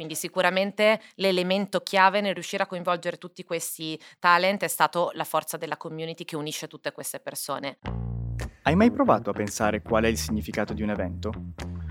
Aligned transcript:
quindi 0.00 0.16
sicuramente 0.16 0.98
l'elemento 1.16 1.80
chiave 1.80 2.22
nel 2.22 2.32
riuscire 2.32 2.62
a 2.62 2.66
coinvolgere 2.66 3.18
tutti 3.18 3.44
questi 3.44 4.00
talent 4.18 4.64
è 4.64 4.68
stato 4.68 5.10
la 5.12 5.24
forza 5.24 5.58
della 5.58 5.76
community 5.76 6.24
che 6.24 6.36
unisce 6.36 6.68
tutte 6.68 6.90
queste 6.90 7.20
persone. 7.20 7.80
Hai 8.62 8.74
mai 8.76 8.90
provato 8.90 9.28
a 9.28 9.34
pensare 9.34 9.82
qual 9.82 10.04
è 10.04 10.08
il 10.08 10.16
significato 10.16 10.72
di 10.72 10.80
un 10.80 10.88
evento? 10.88 11.32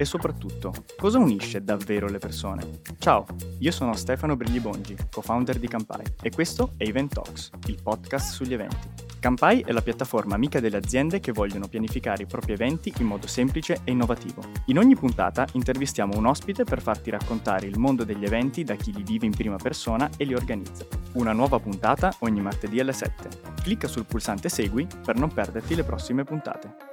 E 0.02 0.06
soprattutto, 0.06 0.74
cosa 0.96 1.18
unisce 1.18 1.62
davvero 1.62 2.08
le 2.08 2.20
persone? 2.20 2.80
Ciao, 3.00 3.26
io 3.58 3.70
sono 3.70 3.94
Stefano 3.98 4.38
Briglibongi, 4.38 4.96
co-founder 5.12 5.60
di 5.60 5.68
Campai, 5.68 6.06
e 6.22 6.30
questo 6.30 6.72
è 6.78 6.84
Event 6.84 7.16
Talks, 7.16 7.50
il 7.66 7.78
podcast 7.84 8.32
sugli 8.32 8.54
eventi. 8.54 8.88
Campai 9.20 9.60
è 9.60 9.74
la 9.74 9.82
piattaforma 9.82 10.36
amica 10.36 10.62
delle 10.62 10.78
aziende 10.78 11.20
che 11.20 11.34
vogliono 11.34 11.68
pianificare 11.68 12.24
i 12.24 12.28
propri 12.28 12.54
eventi 12.54 12.94
in 13.00 13.08
modo 13.08 13.28
semplice 13.28 13.82
e 13.84 13.92
innovativo. 13.92 14.42
In 14.68 14.78
ogni 14.78 14.96
puntata 14.96 15.46
intervistiamo 15.52 16.16
un 16.16 16.28
ospite 16.28 16.64
per 16.64 16.82
farti 16.82 17.10
raccontare 17.10 17.66
il 17.66 17.78
mondo 17.78 18.06
degli 18.06 18.24
eventi 18.24 18.64
da 18.64 18.76
chi 18.76 18.94
li 18.94 19.04
vive 19.04 19.26
in 19.26 19.36
prima 19.36 19.58
persona 19.58 20.10
e 20.16 20.24
li 20.24 20.34
organizza. 20.34 20.86
Una 21.16 21.34
nuova 21.34 21.60
puntata 21.60 22.16
ogni 22.20 22.40
martedì 22.40 22.80
alle 22.80 22.94
7. 22.94 23.28
Clicca 23.64 23.90
sul 23.90 24.06
pulsante 24.06 24.48
Segui 24.48 24.88
per 25.04 25.18
non 25.18 25.34
perderti 25.34 25.76
le 25.76 25.84
prossime 25.84 26.24
puntate. 26.24 26.88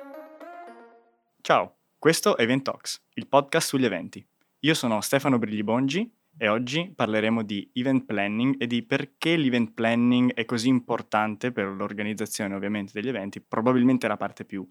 Ciao, 1.40 1.75
questo 2.06 2.36
è 2.36 2.42
Event 2.44 2.62
Talks, 2.62 3.02
il 3.14 3.26
podcast 3.26 3.66
sugli 3.66 3.84
eventi. 3.84 4.24
Io 4.60 4.74
sono 4.74 5.00
Stefano 5.00 5.40
Briglibongi 5.40 6.08
e 6.38 6.46
oggi 6.46 6.92
parleremo 6.94 7.42
di 7.42 7.68
event 7.72 8.04
planning 8.04 8.54
e 8.60 8.68
di 8.68 8.84
perché 8.84 9.36
l'event 9.36 9.72
planning 9.72 10.32
è 10.32 10.44
così 10.44 10.68
importante 10.68 11.50
per 11.50 11.66
l'organizzazione 11.66 12.54
ovviamente 12.54 12.92
degli 12.94 13.08
eventi, 13.08 13.40
probabilmente 13.40 14.06
la 14.06 14.16
parte 14.16 14.44
più 14.44 14.64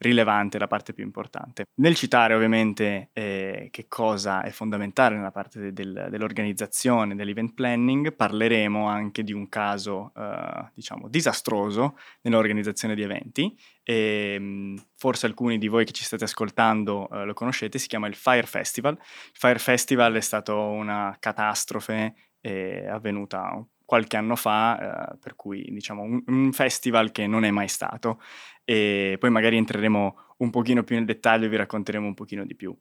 rilevante, 0.00 0.58
la 0.58 0.66
parte 0.66 0.92
più 0.92 1.04
importante. 1.04 1.66
Nel 1.76 1.94
citare 1.94 2.34
ovviamente 2.34 3.10
eh, 3.12 3.68
che 3.70 3.86
cosa 3.86 4.42
è 4.42 4.50
fondamentale 4.50 5.16
nella 5.16 5.30
parte 5.30 5.60
de- 5.60 5.72
del, 5.72 6.08
dell'organizzazione, 6.10 7.14
dell'event 7.14 7.54
planning, 7.54 8.14
parleremo 8.14 8.86
anche 8.86 9.22
di 9.22 9.32
un 9.32 9.48
caso 9.48 10.12
eh, 10.16 10.70
diciamo 10.74 11.08
disastroso 11.08 11.98
nell'organizzazione 12.22 12.94
di 12.94 13.02
eventi 13.02 13.58
e 13.82 14.36
mm, 14.38 14.76
forse 14.96 15.26
alcuni 15.26 15.58
di 15.58 15.68
voi 15.68 15.84
che 15.84 15.92
ci 15.92 16.04
state 16.04 16.24
ascoltando 16.24 17.08
eh, 17.10 17.24
lo 17.24 17.34
conoscete, 17.34 17.78
si 17.78 17.88
chiama 17.88 18.06
il 18.06 18.14
Fire 18.14 18.46
Festival. 18.46 18.94
Il 18.94 19.38
Fire 19.38 19.58
Festival 19.58 20.14
è 20.14 20.20
stata 20.20 20.54
una 20.54 21.14
catastrofe 21.20 22.14
eh, 22.40 22.86
avvenuta 22.88 23.62
qualche 23.90 24.16
anno 24.16 24.36
fa, 24.36 25.14
eh, 25.14 25.18
per 25.18 25.34
cui 25.34 25.66
diciamo 25.68 26.02
un, 26.02 26.22
un, 26.24 26.52
festival 26.52 27.10
che 27.10 27.26
non 27.26 27.44
è 27.44 27.50
mai 27.50 27.66
stato 27.66 28.22
e 28.64 29.16
poi 29.18 29.30
magari 29.30 29.56
entreremo 29.56 30.16
un 30.36 30.50
pochino 30.50 30.84
più 30.84 30.94
nel 30.94 31.06
dettaglio 31.06 31.46
e 31.46 31.48
vi 31.48 31.56
racconteremo 31.56 32.06
un 32.06 32.14
pochino 32.14 32.44
di 32.44 32.54
più. 32.54 32.72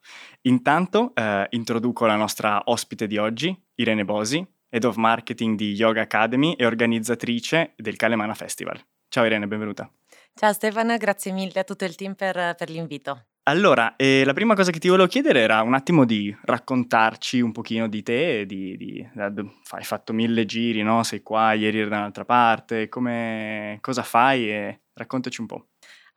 Intanto 0.41 1.15
eh, 1.15 1.47
introduco 1.49 2.05
la 2.05 2.15
nostra 2.15 2.61
ospite 2.65 3.07
di 3.07 3.17
oggi, 3.17 3.59
Irene 3.73 4.05
Bosi, 4.05 4.45
Head 4.69 4.83
of 4.83 4.97
Marketing 4.97 5.57
di 5.57 5.73
Yoga 5.73 6.01
Academy 6.01 6.53
e 6.53 6.67
organizzatrice 6.67 7.73
del 7.75 7.95
Calemana 7.95 8.35
Festival. 8.35 8.79
Ciao 9.07 9.25
Irene, 9.25 9.47
benvenuta. 9.47 9.91
Ciao 10.35 10.53
Stefano, 10.53 10.95
grazie 10.97 11.31
mille 11.31 11.59
a 11.59 11.63
tutto 11.63 11.85
il 11.85 11.95
team 11.95 12.13
per, 12.13 12.53
per 12.55 12.69
l'invito. 12.69 13.29
Allora, 13.49 13.95
eh, 13.95 14.23
la 14.25 14.33
prima 14.33 14.53
cosa 14.53 14.69
che 14.69 14.77
ti 14.77 14.89
volevo 14.89 15.07
chiedere 15.07 15.39
era 15.39 15.63
un 15.63 15.73
attimo 15.73 16.05
di 16.05 16.35
raccontarci 16.43 17.41
un 17.41 17.51
pochino 17.51 17.87
di 17.87 18.03
te, 18.03 18.45
di, 18.45 18.77
di, 18.77 19.03
hai 19.15 19.83
fatto 19.83 20.13
mille 20.13 20.45
giri, 20.45 20.83
no? 20.83 21.01
Sei 21.01 21.23
qua, 21.23 21.53
ieri 21.53 21.79
eri 21.79 21.89
da 21.89 21.97
un'altra 21.97 22.25
parte, 22.25 22.87
come, 22.89 23.79
cosa 23.81 24.03
fai 24.03 24.51
e 24.51 24.81
raccontaci 24.93 25.41
un 25.41 25.47
po'. 25.47 25.65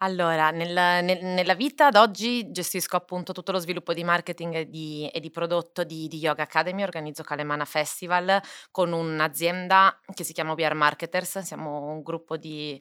Allora, 0.02 0.50
nel, 0.50 0.74
nel, 1.04 1.24
nella 1.24 1.54
vita 1.54 1.86
ad 1.86 1.94
oggi 1.94 2.50
gestisco 2.50 2.96
appunto 2.96 3.32
tutto 3.32 3.52
lo 3.52 3.60
sviluppo 3.60 3.94
di 3.94 4.04
marketing 4.04 4.54
e 4.54 4.68
di, 4.68 5.08
e 5.10 5.18
di 5.18 5.30
prodotto 5.30 5.84
di, 5.84 6.08
di, 6.08 6.18
Yoga 6.18 6.42
Academy, 6.42 6.82
organizzo 6.82 7.22
Kalemana 7.22 7.64
Festival 7.64 8.42
con 8.70 8.92
un'azienda 8.92 9.98
che 10.12 10.24
si 10.24 10.34
chiama 10.34 10.52
We 10.52 10.66
Are 10.66 10.74
Marketers, 10.74 11.38
siamo 11.38 11.92
un 11.92 12.02
gruppo 12.02 12.36
di 12.36 12.78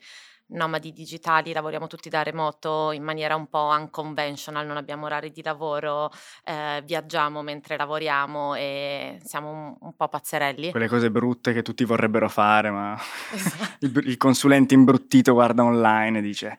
nomadi 0.52 0.92
digitali, 0.92 1.54
lavoriamo 1.54 1.88
tutti 1.88 2.10
da 2.10 2.23
remoto 2.23 2.92
in 2.92 3.04
maniera 3.04 3.36
un 3.36 3.48
po' 3.48 3.70
unconventional, 3.78 4.66
non 4.66 4.78
abbiamo 4.78 5.06
orari 5.06 5.32
di 5.32 5.44
lavoro, 5.44 6.12
eh, 6.44 6.82
viaggiamo 6.86 7.42
mentre 7.42 7.78
lavoriamo 7.78 8.56
e 8.56 9.20
siamo 9.23 9.52
un, 9.52 9.76
un, 9.80 9.95
po' 9.95 10.08
pazzerelli. 10.08 10.72
Quelle 10.72 10.88
cose 10.88 11.11
brutte 11.11 11.54
che 11.54 11.61
tutti 11.61 11.84
vorrebbero 11.84 12.30
fare, 12.30 12.70
ma 12.70 12.98
esatto. 13.32 13.86
il, 13.86 14.02
il 14.06 14.17
consulente 14.17 14.73
imbruttito 14.73 15.34
guarda 15.34 15.64
online 15.64 16.20
e 16.20 16.22
dice 16.22 16.58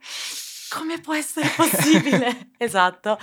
come 0.72 1.00
può 1.00 1.14
essere 1.14 1.48
possibile? 1.54 2.50
esatto. 2.58 3.18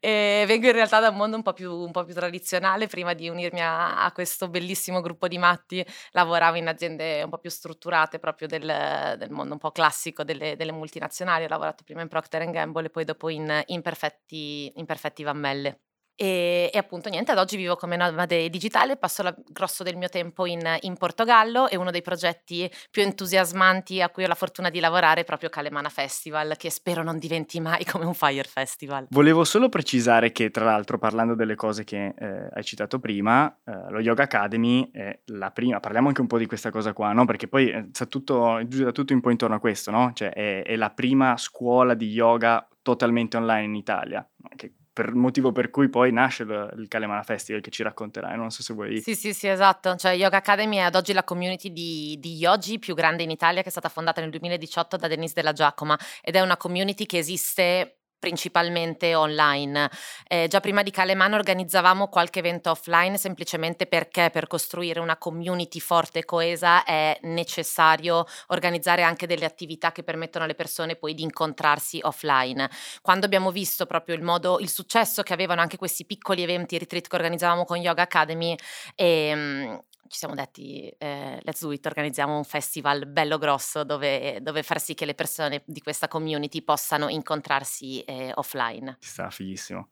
E 0.00 0.44
vengo 0.46 0.66
in 0.66 0.72
realtà 0.72 1.00
da 1.00 1.10
un 1.10 1.16
mondo 1.16 1.36
un 1.36 1.42
po' 1.42 1.52
più, 1.52 1.72
un 1.72 1.90
po 1.90 2.04
più 2.04 2.14
tradizionale. 2.14 2.86
Prima 2.86 3.14
di 3.14 3.28
unirmi 3.28 3.60
a, 3.60 4.04
a, 4.04 4.12
questo 4.12 4.48
bellissimo 4.48 5.00
gruppo 5.00 5.28
di 5.28 5.38
matti, 5.38 5.84
lavoravo 6.12 6.56
in 6.56 6.68
aziende 6.68 7.22
un 7.22 7.30
po' 7.30 7.38
più 7.38 7.50
strutturate, 7.50 8.18
proprio 8.18 8.48
del, 8.48 9.16
del 9.18 9.30
mondo 9.30 9.52
un 9.54 9.58
po' 9.58 9.70
classico 9.70 10.24
delle, 10.24 10.56
delle, 10.56 10.72
multinazionali. 10.72 11.44
Ho 11.44 11.48
lavorato 11.48 11.84
prima 11.84 12.02
in 12.02 12.08
Procter 12.08 12.50
Gamble 12.50 12.86
e 12.86 12.90
poi 12.90 13.04
dopo 13.04 13.28
in, 13.28 13.62
in, 13.66 13.82
perfetti, 13.82 14.72
in 14.76 14.86
perfetti 14.86 15.22
Vammelle. 15.22 15.80
E, 16.20 16.68
e, 16.72 16.76
appunto 16.78 17.08
niente, 17.08 17.30
ad 17.30 17.38
oggi 17.38 17.56
vivo 17.56 17.76
come 17.76 17.94
nomade 17.94 18.50
digitale, 18.50 18.96
passo 18.96 19.22
il 19.22 19.32
grosso 19.50 19.84
del 19.84 19.94
mio 19.94 20.08
tempo 20.08 20.46
in, 20.46 20.60
in, 20.80 20.96
Portogallo 20.96 21.68
e 21.68 21.76
uno 21.76 21.92
dei 21.92 22.02
progetti 22.02 22.68
più 22.90 23.02
entusiasmanti 23.02 24.02
a 24.02 24.08
cui 24.08 24.24
ho 24.24 24.26
la 24.26 24.34
fortuna 24.34 24.68
di 24.68 24.80
lavorare 24.80 25.20
è 25.20 25.24
proprio 25.24 25.48
Calemana 25.48 25.88
Festival, 25.90 26.56
che 26.56 26.70
spero 26.70 27.04
non 27.04 27.20
diventi 27.20 27.60
mai 27.60 27.84
come 27.84 28.04
un 28.04 28.14
Fire 28.14 28.42
Festival. 28.42 29.06
Volevo 29.10 29.44
solo 29.44 29.68
precisare 29.68 30.32
che 30.32 30.50
tra 30.50 30.64
l'altro 30.64 30.98
parlando 30.98 31.36
delle 31.36 31.54
cose 31.54 31.84
che 31.84 32.12
eh, 32.18 32.48
hai 32.52 32.64
citato 32.64 32.98
prima, 32.98 33.56
eh, 33.64 33.88
lo 33.88 34.00
Yoga 34.00 34.24
Academy 34.24 34.90
è 34.90 35.20
la 35.26 35.52
prima, 35.52 35.78
parliamo 35.78 36.08
anche 36.08 36.20
un 36.20 36.26
po' 36.26 36.38
di 36.38 36.46
questa 36.46 36.72
cosa 36.72 36.92
qua, 36.92 37.12
no? 37.12 37.26
Perché 37.26 37.46
poi 37.46 37.70
eh, 37.70 37.90
tutto, 38.08 38.60
gira 38.66 38.90
tutto 38.90 39.12
un 39.12 39.20
po' 39.20 39.30
intorno 39.30 39.54
a 39.54 39.60
questo, 39.60 39.92
no? 39.92 40.10
Cioè 40.12 40.30
è, 40.30 40.64
è 40.64 40.74
la 40.74 40.90
prima 40.90 41.36
scuola 41.36 41.94
di 41.94 42.08
yoga 42.08 42.66
totalmente 42.82 43.36
online 43.36 43.66
in 43.66 43.74
Italia, 43.76 44.28
che 44.56 44.72
per 44.98 45.14
motivo 45.14 45.52
per 45.52 45.70
cui 45.70 45.88
poi 45.88 46.10
nasce 46.10 46.42
il, 46.42 46.74
il 46.76 46.88
Kalemana 46.88 47.22
Festival 47.22 47.62
che 47.62 47.70
ci 47.70 47.84
racconterai, 47.84 48.36
non 48.36 48.50
so 48.50 48.64
se 48.64 48.74
vuoi... 48.74 49.00
Sì, 49.00 49.14
sì, 49.14 49.32
sì, 49.32 49.46
esatto, 49.46 49.94
cioè 49.94 50.14
Yoga 50.14 50.38
Academy 50.38 50.78
è 50.78 50.80
ad 50.80 50.96
oggi 50.96 51.12
la 51.12 51.22
community 51.22 51.72
di, 51.72 52.16
di 52.18 52.34
yogi 52.34 52.80
più 52.80 52.96
grande 52.96 53.22
in 53.22 53.30
Italia 53.30 53.62
che 53.62 53.68
è 53.68 53.70
stata 53.70 53.88
fondata 53.88 54.20
nel 54.20 54.30
2018 54.30 54.96
da 54.96 55.06
Denise 55.06 55.34
Della 55.36 55.52
Giacoma 55.52 55.96
ed 56.20 56.34
è 56.34 56.40
una 56.40 56.56
community 56.56 57.06
che 57.06 57.18
esiste 57.18 57.97
principalmente 58.18 59.14
online. 59.14 59.90
Eh, 60.26 60.46
già 60.48 60.60
prima 60.60 60.82
di 60.82 60.90
Calemano 60.90 61.36
organizzavamo 61.36 62.08
qualche 62.08 62.40
evento 62.40 62.70
offline 62.70 63.16
semplicemente 63.16 63.86
perché 63.86 64.30
per 64.30 64.46
costruire 64.46 65.00
una 65.00 65.16
community 65.16 65.80
forte 65.80 66.20
e 66.20 66.24
coesa 66.24 66.84
è 66.84 67.18
necessario 67.22 68.24
organizzare 68.48 69.02
anche 69.02 69.26
delle 69.26 69.44
attività 69.44 69.92
che 69.92 70.02
permettono 70.02 70.44
alle 70.44 70.54
persone 70.54 70.96
poi 70.96 71.14
di 71.14 71.22
incontrarsi 71.22 72.00
offline. 72.02 72.68
Quando 73.02 73.26
abbiamo 73.26 73.50
visto 73.50 73.86
proprio 73.86 74.14
il 74.14 74.22
modo, 74.22 74.58
il 74.58 74.68
successo 74.68 75.22
che 75.22 75.32
avevano 75.32 75.60
anche 75.60 75.76
questi 75.76 76.04
piccoli 76.04 76.42
eventi, 76.42 76.78
retreat 76.78 77.08
che 77.08 77.16
organizzavamo 77.16 77.64
con 77.64 77.78
Yoga 77.78 78.02
Academy, 78.02 78.54
ehm, 78.94 79.80
ci 80.08 80.18
siamo 80.18 80.34
detti 80.34 80.88
eh, 80.98 81.40
let's 81.42 81.62
do 81.62 81.72
it, 81.72 81.84
organizziamo 81.86 82.36
un 82.36 82.44
festival 82.44 83.06
bello 83.06 83.38
grosso 83.38 83.84
dove, 83.84 84.38
dove, 84.42 84.62
far 84.62 84.80
sì 84.80 84.94
che 84.94 85.04
le 85.04 85.14
persone 85.14 85.62
di 85.66 85.80
questa 85.80 86.08
community 86.08 86.62
possano 86.62 87.08
incontrarsi 87.08 88.00
eh, 88.00 88.32
offline. 88.34 88.96
Ci 89.00 89.08
sta 89.08 89.30
fighissimo. 89.30 89.88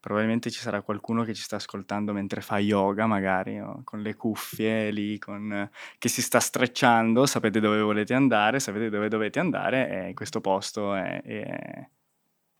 Probabilmente 0.00 0.50
ci 0.50 0.60
sarà 0.60 0.82
qualcuno 0.82 1.24
che 1.24 1.32
ci 1.32 1.42
sta 1.42 1.56
ascoltando 1.56 2.12
mentre 2.12 2.42
fa 2.42 2.58
yoga, 2.58 3.06
magari 3.06 3.56
no? 3.56 3.80
con 3.84 4.02
le 4.02 4.14
cuffie 4.14 4.90
lì, 4.90 5.18
con, 5.18 5.70
che 5.96 6.08
si 6.08 6.20
sta 6.20 6.40
strecciando. 6.40 7.24
Sapete 7.24 7.58
dove 7.58 7.80
volete 7.80 8.12
andare, 8.12 8.60
sapete 8.60 8.90
dove 8.90 9.08
dovete 9.08 9.38
andare 9.38 10.08
e 10.08 10.14
questo 10.14 10.42
posto 10.42 10.94
è, 10.94 11.22
è 11.22 11.88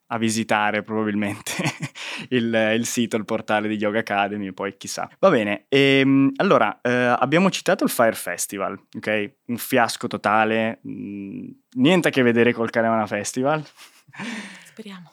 a 0.09 0.19
visitare 0.19 0.83
probabilmente 0.83 1.53
il, 2.31 2.75
il, 2.77 2.87
sito, 2.87 3.17
il 3.17 3.25
portale 3.25 3.69
di 3.69 3.77
Yoga 3.77 4.01
Academy, 4.01 4.53
poi 4.53 4.77
chissà. 4.77 5.09
Va 5.19 5.31
bene, 5.31 5.67
e, 5.69 6.01
ehm, 6.01 6.33
allora 6.37 6.81
eh, 6.83 6.93
abbiamo 6.93 7.51
citato 7.51 7.85
il 7.85 7.91
Fire 7.91 8.15
Festival, 8.15 8.79
ok? 8.97 9.33
Un 9.47 9.57
fiasco 9.57 10.07
totale, 10.07 10.81
mh, 10.83 10.91
mm, 10.91 11.49
niente 11.77 12.09
a 12.09 12.11
che 12.11 12.23
vedere 12.23 12.53
col 12.53 12.71
Calemana 12.71 13.07
Festival. 13.07 13.65
Speriamo. 14.65 15.11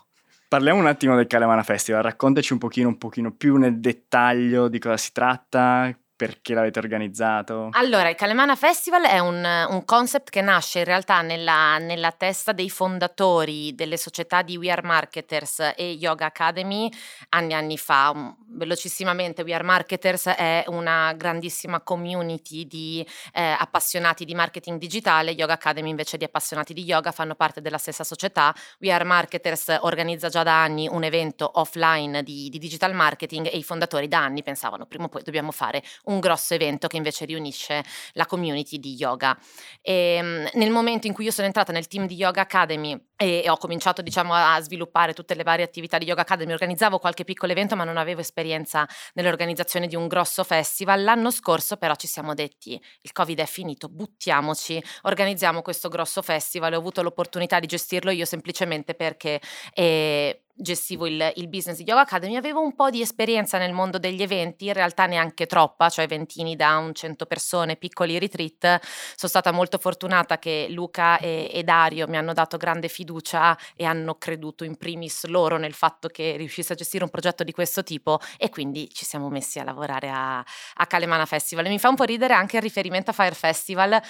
Parliamo 0.48 0.80
un 0.80 0.88
attimo 0.88 1.16
del 1.16 1.28
Calemana 1.28 1.64
Festival, 1.64 2.02
raccontaci 2.02 2.52
un 2.52 2.60
pochino, 2.60 2.90
un 2.90 2.98
pochino 2.98 3.32
più 3.32 3.56
nel 3.56 3.80
dettaglio 3.80 4.68
di 4.68 4.80
cosa 4.80 4.98
si 4.98 5.14
tratta, 5.14 5.98
perché 6.22 6.54
l'avete 6.54 6.78
organizzato? 6.78 7.70
Allora, 7.72 8.08
il 8.08 8.16
Calemana 8.16 8.56
Festival 8.56 9.06
è 9.06 9.18
un, 9.18 9.44
un 9.44 9.84
concept 9.86 10.30
che 10.30 10.42
nasce 10.42 10.78
in 10.78 10.86
realtà 10.86 11.24
nella, 11.24 11.80
nella, 11.80 12.12
testa 12.12 12.52
dei 12.52 12.70
fondatori 12.70 13.74
delle 13.74 13.98
società 13.98 14.44
di 14.44 14.56
We 14.56 14.70
Are 14.70 14.84
Marketers 14.84 15.74
e 15.76 15.94
Yoga 15.94 16.28
Academy 16.28 16.92
anni 17.30 17.54
e 17.54 17.56
anni 17.56 17.76
fa. 17.76 18.36
Velocissimamente, 18.50 19.42
We 19.42 19.56
Are 19.56 19.64
Marketers 19.64 20.28
è 20.28 20.64
una 20.68 21.12
grandissima 21.14 21.82
community 21.82 22.68
di 22.68 23.04
eh, 23.34 23.56
appassionati 23.58 24.24
di 24.24 24.36
marketing 24.36 24.78
digitale, 24.78 25.32
Yoga 25.32 25.54
Academy 25.54 25.90
invece 25.90 26.18
di 26.18 26.24
appassionati 26.24 26.76
di 26.76 26.84
yoga 26.84 27.12
fanno 27.12 27.34
parte 27.34 27.62
della 27.62 27.80
stessa 27.80 28.04
società. 28.04 28.54
We 28.80 28.92
Are 28.92 29.06
Marketers 29.06 29.76
organizza 29.80 30.30
già 30.30 30.44
da 30.44 30.62
anni 30.62 30.88
un 30.88 31.04
evento 31.04 31.50
offline 31.56 32.22
di, 32.22 32.48
di 32.50 32.60
digital 32.60 32.94
marketing 32.94 33.48
e 33.48 33.58
i 33.58 33.64
fondatori 33.64 34.08
da 34.08 34.20
anni 34.20 34.44
pensavano 34.44 34.86
prima 34.86 35.06
o 35.06 35.10
poi 35.10 35.24
dobbiamo 35.24 35.50
fare 35.50 35.82
un 36.04 36.11
un 36.12 36.20
grosso 36.20 36.54
evento 36.54 36.88
che 36.88 36.98
invece 36.98 37.26
riunisce 37.26 37.84
la 38.14 38.26
community 38.26 38.80
di 38.80 38.96
yoga. 38.96 39.38
E, 39.82 39.94
ehm, 39.94 40.50
nel 40.54 40.70
momento 40.70 41.08
in 41.08 41.14
cui 41.14 41.26
io 41.26 41.32
sono 41.32 41.48
entrata 41.48 41.72
nel 41.72 41.88
team 41.88 42.08
di 42.08 42.16
Yoga 42.16 42.42
Academy 42.42 43.00
e 43.16 43.44
ho 43.48 43.58
cominciato 43.58 44.02
diciamo 44.02 44.34
a 44.34 44.60
sviluppare 44.62 45.14
tutte 45.14 45.36
le 45.36 45.44
varie 45.44 45.64
attività 45.64 45.98
di 45.98 46.06
Yoga 46.06 46.22
Academy, 46.22 46.54
organizzavo 46.54 46.98
qualche 46.98 47.24
piccolo 47.24 47.52
evento 47.52 47.76
ma 47.76 47.84
non 47.84 47.98
avevo 47.98 48.22
esperienza 48.22 48.88
nell'organizzazione 49.14 49.88
di 49.88 49.96
un 49.96 50.08
grosso 50.08 50.44
festival. 50.44 51.04
L'anno 51.04 51.32
scorso 51.32 51.78
però 51.78 51.96
ci 51.96 52.08
siamo 52.08 52.34
detti 52.34 52.82
il 53.02 53.12
Covid 53.12 53.40
è 53.40 53.46
finito, 53.46 53.88
buttiamoci, 53.90 54.82
organizziamo 55.04 55.62
questo 55.62 55.90
grosso 55.90 56.22
festival, 56.22 56.74
ho 56.74 56.78
avuto 56.78 57.02
l'opportunità 57.02 57.60
di 57.60 57.68
gestirlo 57.68 58.12
io 58.12 58.26
semplicemente 58.26 58.94
perché 58.94 59.40
eh, 59.74 60.44
gestivo 60.62 61.08
il, 61.08 61.32
il, 61.36 61.48
business 61.48 61.78
di 61.78 61.84
Yoga 61.84 62.02
Academy, 62.02 62.36
avevo 62.36 62.62
un 62.62 62.76
po' 62.76 62.90
di 62.90 63.02
esperienza 63.02 63.58
nel 63.58 63.74
mondo 63.74 63.98
degli 63.98 64.22
eventi, 64.22 64.68
in 64.68 64.74
realtà 64.74 65.06
neanche 65.08 65.48
troppa, 65.48 65.90
cioè 65.90 66.08
ventini 66.08 66.56
da 66.56 66.78
un 66.78 66.94
100 66.94 67.26
persone, 67.26 67.76
piccoli 67.76 68.20
retreat. 68.20 68.80
Sono 68.82 69.30
stata 69.30 69.52
molto 69.52 69.78
fortunata 69.78 70.38
che 70.38 70.68
Luca 70.70 71.18
e, 71.18 71.50
e, 71.52 71.64
Dario 71.64 72.08
mi 72.08 72.18
hanno 72.18 72.34
dato 72.34 72.58
grande 72.58 72.88
fiducia 72.88 73.58
e 73.76 73.86
hanno 73.86 74.16
creduto 74.16 74.64
in 74.64 74.78
primis 74.78 75.26
loro 75.26 75.58
nel 75.58 75.74
fatto 75.74 76.08
che 76.08 76.36
riuscissi 76.38 76.72
a 76.72 76.76
gestire 76.76 77.04
un 77.04 77.10
progetto 77.10 77.44
di 77.44 77.52
questo 77.52 77.84
tipo 77.84 78.20
e 78.38 78.50
quindi 78.50 78.90
ci 78.94 79.06
siamo 79.06 79.30
messi 79.30 79.60
a 79.60 79.64
lavorare 79.64 80.10
a, 80.10 80.38
a 80.40 80.86
Calemana 80.88 81.26
Festival. 81.26 81.66
E 81.66 81.70
mi 81.70 81.80
fa 81.80 81.90
un 81.90 81.96
po' 81.96 82.04
ridere 82.04 82.34
anche 82.34 82.58
il 82.58 82.62
riferimento 82.62 83.12
a 83.12 83.14
Fire 83.14 83.36
Festival 83.36 84.02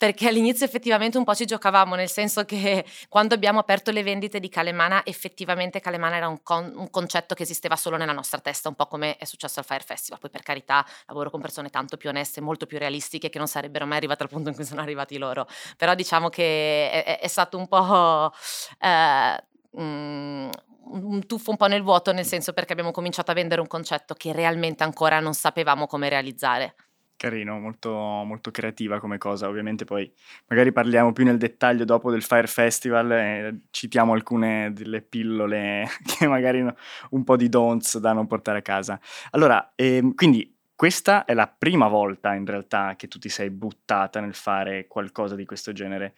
perché 0.00 0.28
all'inizio 0.28 0.64
effettivamente 0.64 1.18
un 1.18 1.24
po' 1.24 1.34
ci 1.34 1.44
giocavamo, 1.44 1.94
nel 1.94 2.08
senso 2.08 2.46
che 2.46 2.86
quando 3.10 3.34
abbiamo 3.34 3.58
aperto 3.58 3.90
le 3.90 4.02
vendite 4.02 4.40
di 4.40 4.48
Calemana, 4.48 5.04
effettivamente 5.04 5.78
Calemana 5.78 6.16
era 6.16 6.26
un, 6.26 6.42
con- 6.42 6.72
un, 6.74 6.88
concetto 6.88 7.34
che 7.34 7.42
esisteva 7.42 7.76
solo 7.76 7.98
nella 7.98 8.14
nostra 8.14 8.40
testa, 8.40 8.70
un 8.70 8.76
po' 8.76 8.86
come 8.86 9.18
è 9.18 9.26
successo 9.26 9.58
al 9.58 9.66
Fire 9.66 9.84
Festival. 9.84 10.18
Poi 10.18 10.30
per 10.30 10.40
carità 10.40 10.86
lavoro 11.06 11.28
con 11.28 11.42
persone 11.42 11.68
tanto 11.68 11.98
più 11.98 12.08
oneste, 12.08 12.40
molto 12.40 12.64
più 12.64 12.78
realistiche, 12.78 13.28
che 13.28 13.36
non 13.36 13.46
sarebbero 13.46 13.84
mai 13.84 13.98
arrivate 13.98 14.22
al 14.22 14.30
punto 14.30 14.48
in 14.48 14.54
cui 14.54 14.64
sono 14.64 14.80
arrivati 14.80 15.18
loro. 15.18 15.46
Però 15.76 15.94
diciamo 15.94 16.30
che 16.30 16.90
è, 16.90 17.18
è 17.20 17.28
stato 17.28 17.58
un 17.58 17.68
po'... 17.68 18.32
Eh, 18.78 19.44
mm, 19.78 20.48
un 20.92 21.26
tuffo 21.26 21.50
un 21.50 21.58
po' 21.58 21.66
nel 21.66 21.82
vuoto, 21.82 22.10
nel 22.12 22.24
senso 22.24 22.54
perché 22.54 22.72
abbiamo 22.72 22.90
cominciato 22.90 23.32
a 23.32 23.34
vendere 23.34 23.60
un 23.60 23.66
concetto 23.66 24.14
che 24.14 24.32
realmente 24.32 24.82
ancora 24.82 25.20
non 25.20 25.34
sapevamo 25.34 25.86
come 25.86 26.08
realizzare. 26.08 26.74
Carino, 27.20 27.58
molto, 27.58 27.90
molto 27.92 28.50
creativa 28.50 28.98
come 28.98 29.18
cosa. 29.18 29.46
Ovviamente 29.46 29.84
poi 29.84 30.10
magari 30.46 30.72
parliamo 30.72 31.12
più 31.12 31.22
nel 31.24 31.36
dettaglio 31.36 31.84
dopo 31.84 32.10
del 32.10 32.22
Fire 32.22 32.46
Festival 32.46 33.12
e 33.12 33.60
citiamo 33.68 34.14
alcune 34.14 34.72
delle 34.72 35.02
pillole 35.02 35.86
che 36.18 36.26
magari 36.26 36.64
un 37.10 37.24
po' 37.24 37.36
di 37.36 37.50
don'ts 37.50 37.98
da 37.98 38.14
non 38.14 38.26
portare 38.26 38.60
a 38.60 38.62
casa. 38.62 38.98
Allora, 39.32 39.72
ehm, 39.74 40.14
quindi 40.14 40.56
questa 40.74 41.26
è 41.26 41.34
la 41.34 41.46
prima 41.46 41.88
volta 41.88 42.32
in 42.32 42.46
realtà 42.46 42.96
che 42.96 43.06
tu 43.06 43.18
ti 43.18 43.28
sei 43.28 43.50
buttata 43.50 44.20
nel 44.20 44.34
fare 44.34 44.86
qualcosa 44.86 45.34
di 45.34 45.44
questo 45.44 45.72
genere. 45.72 46.14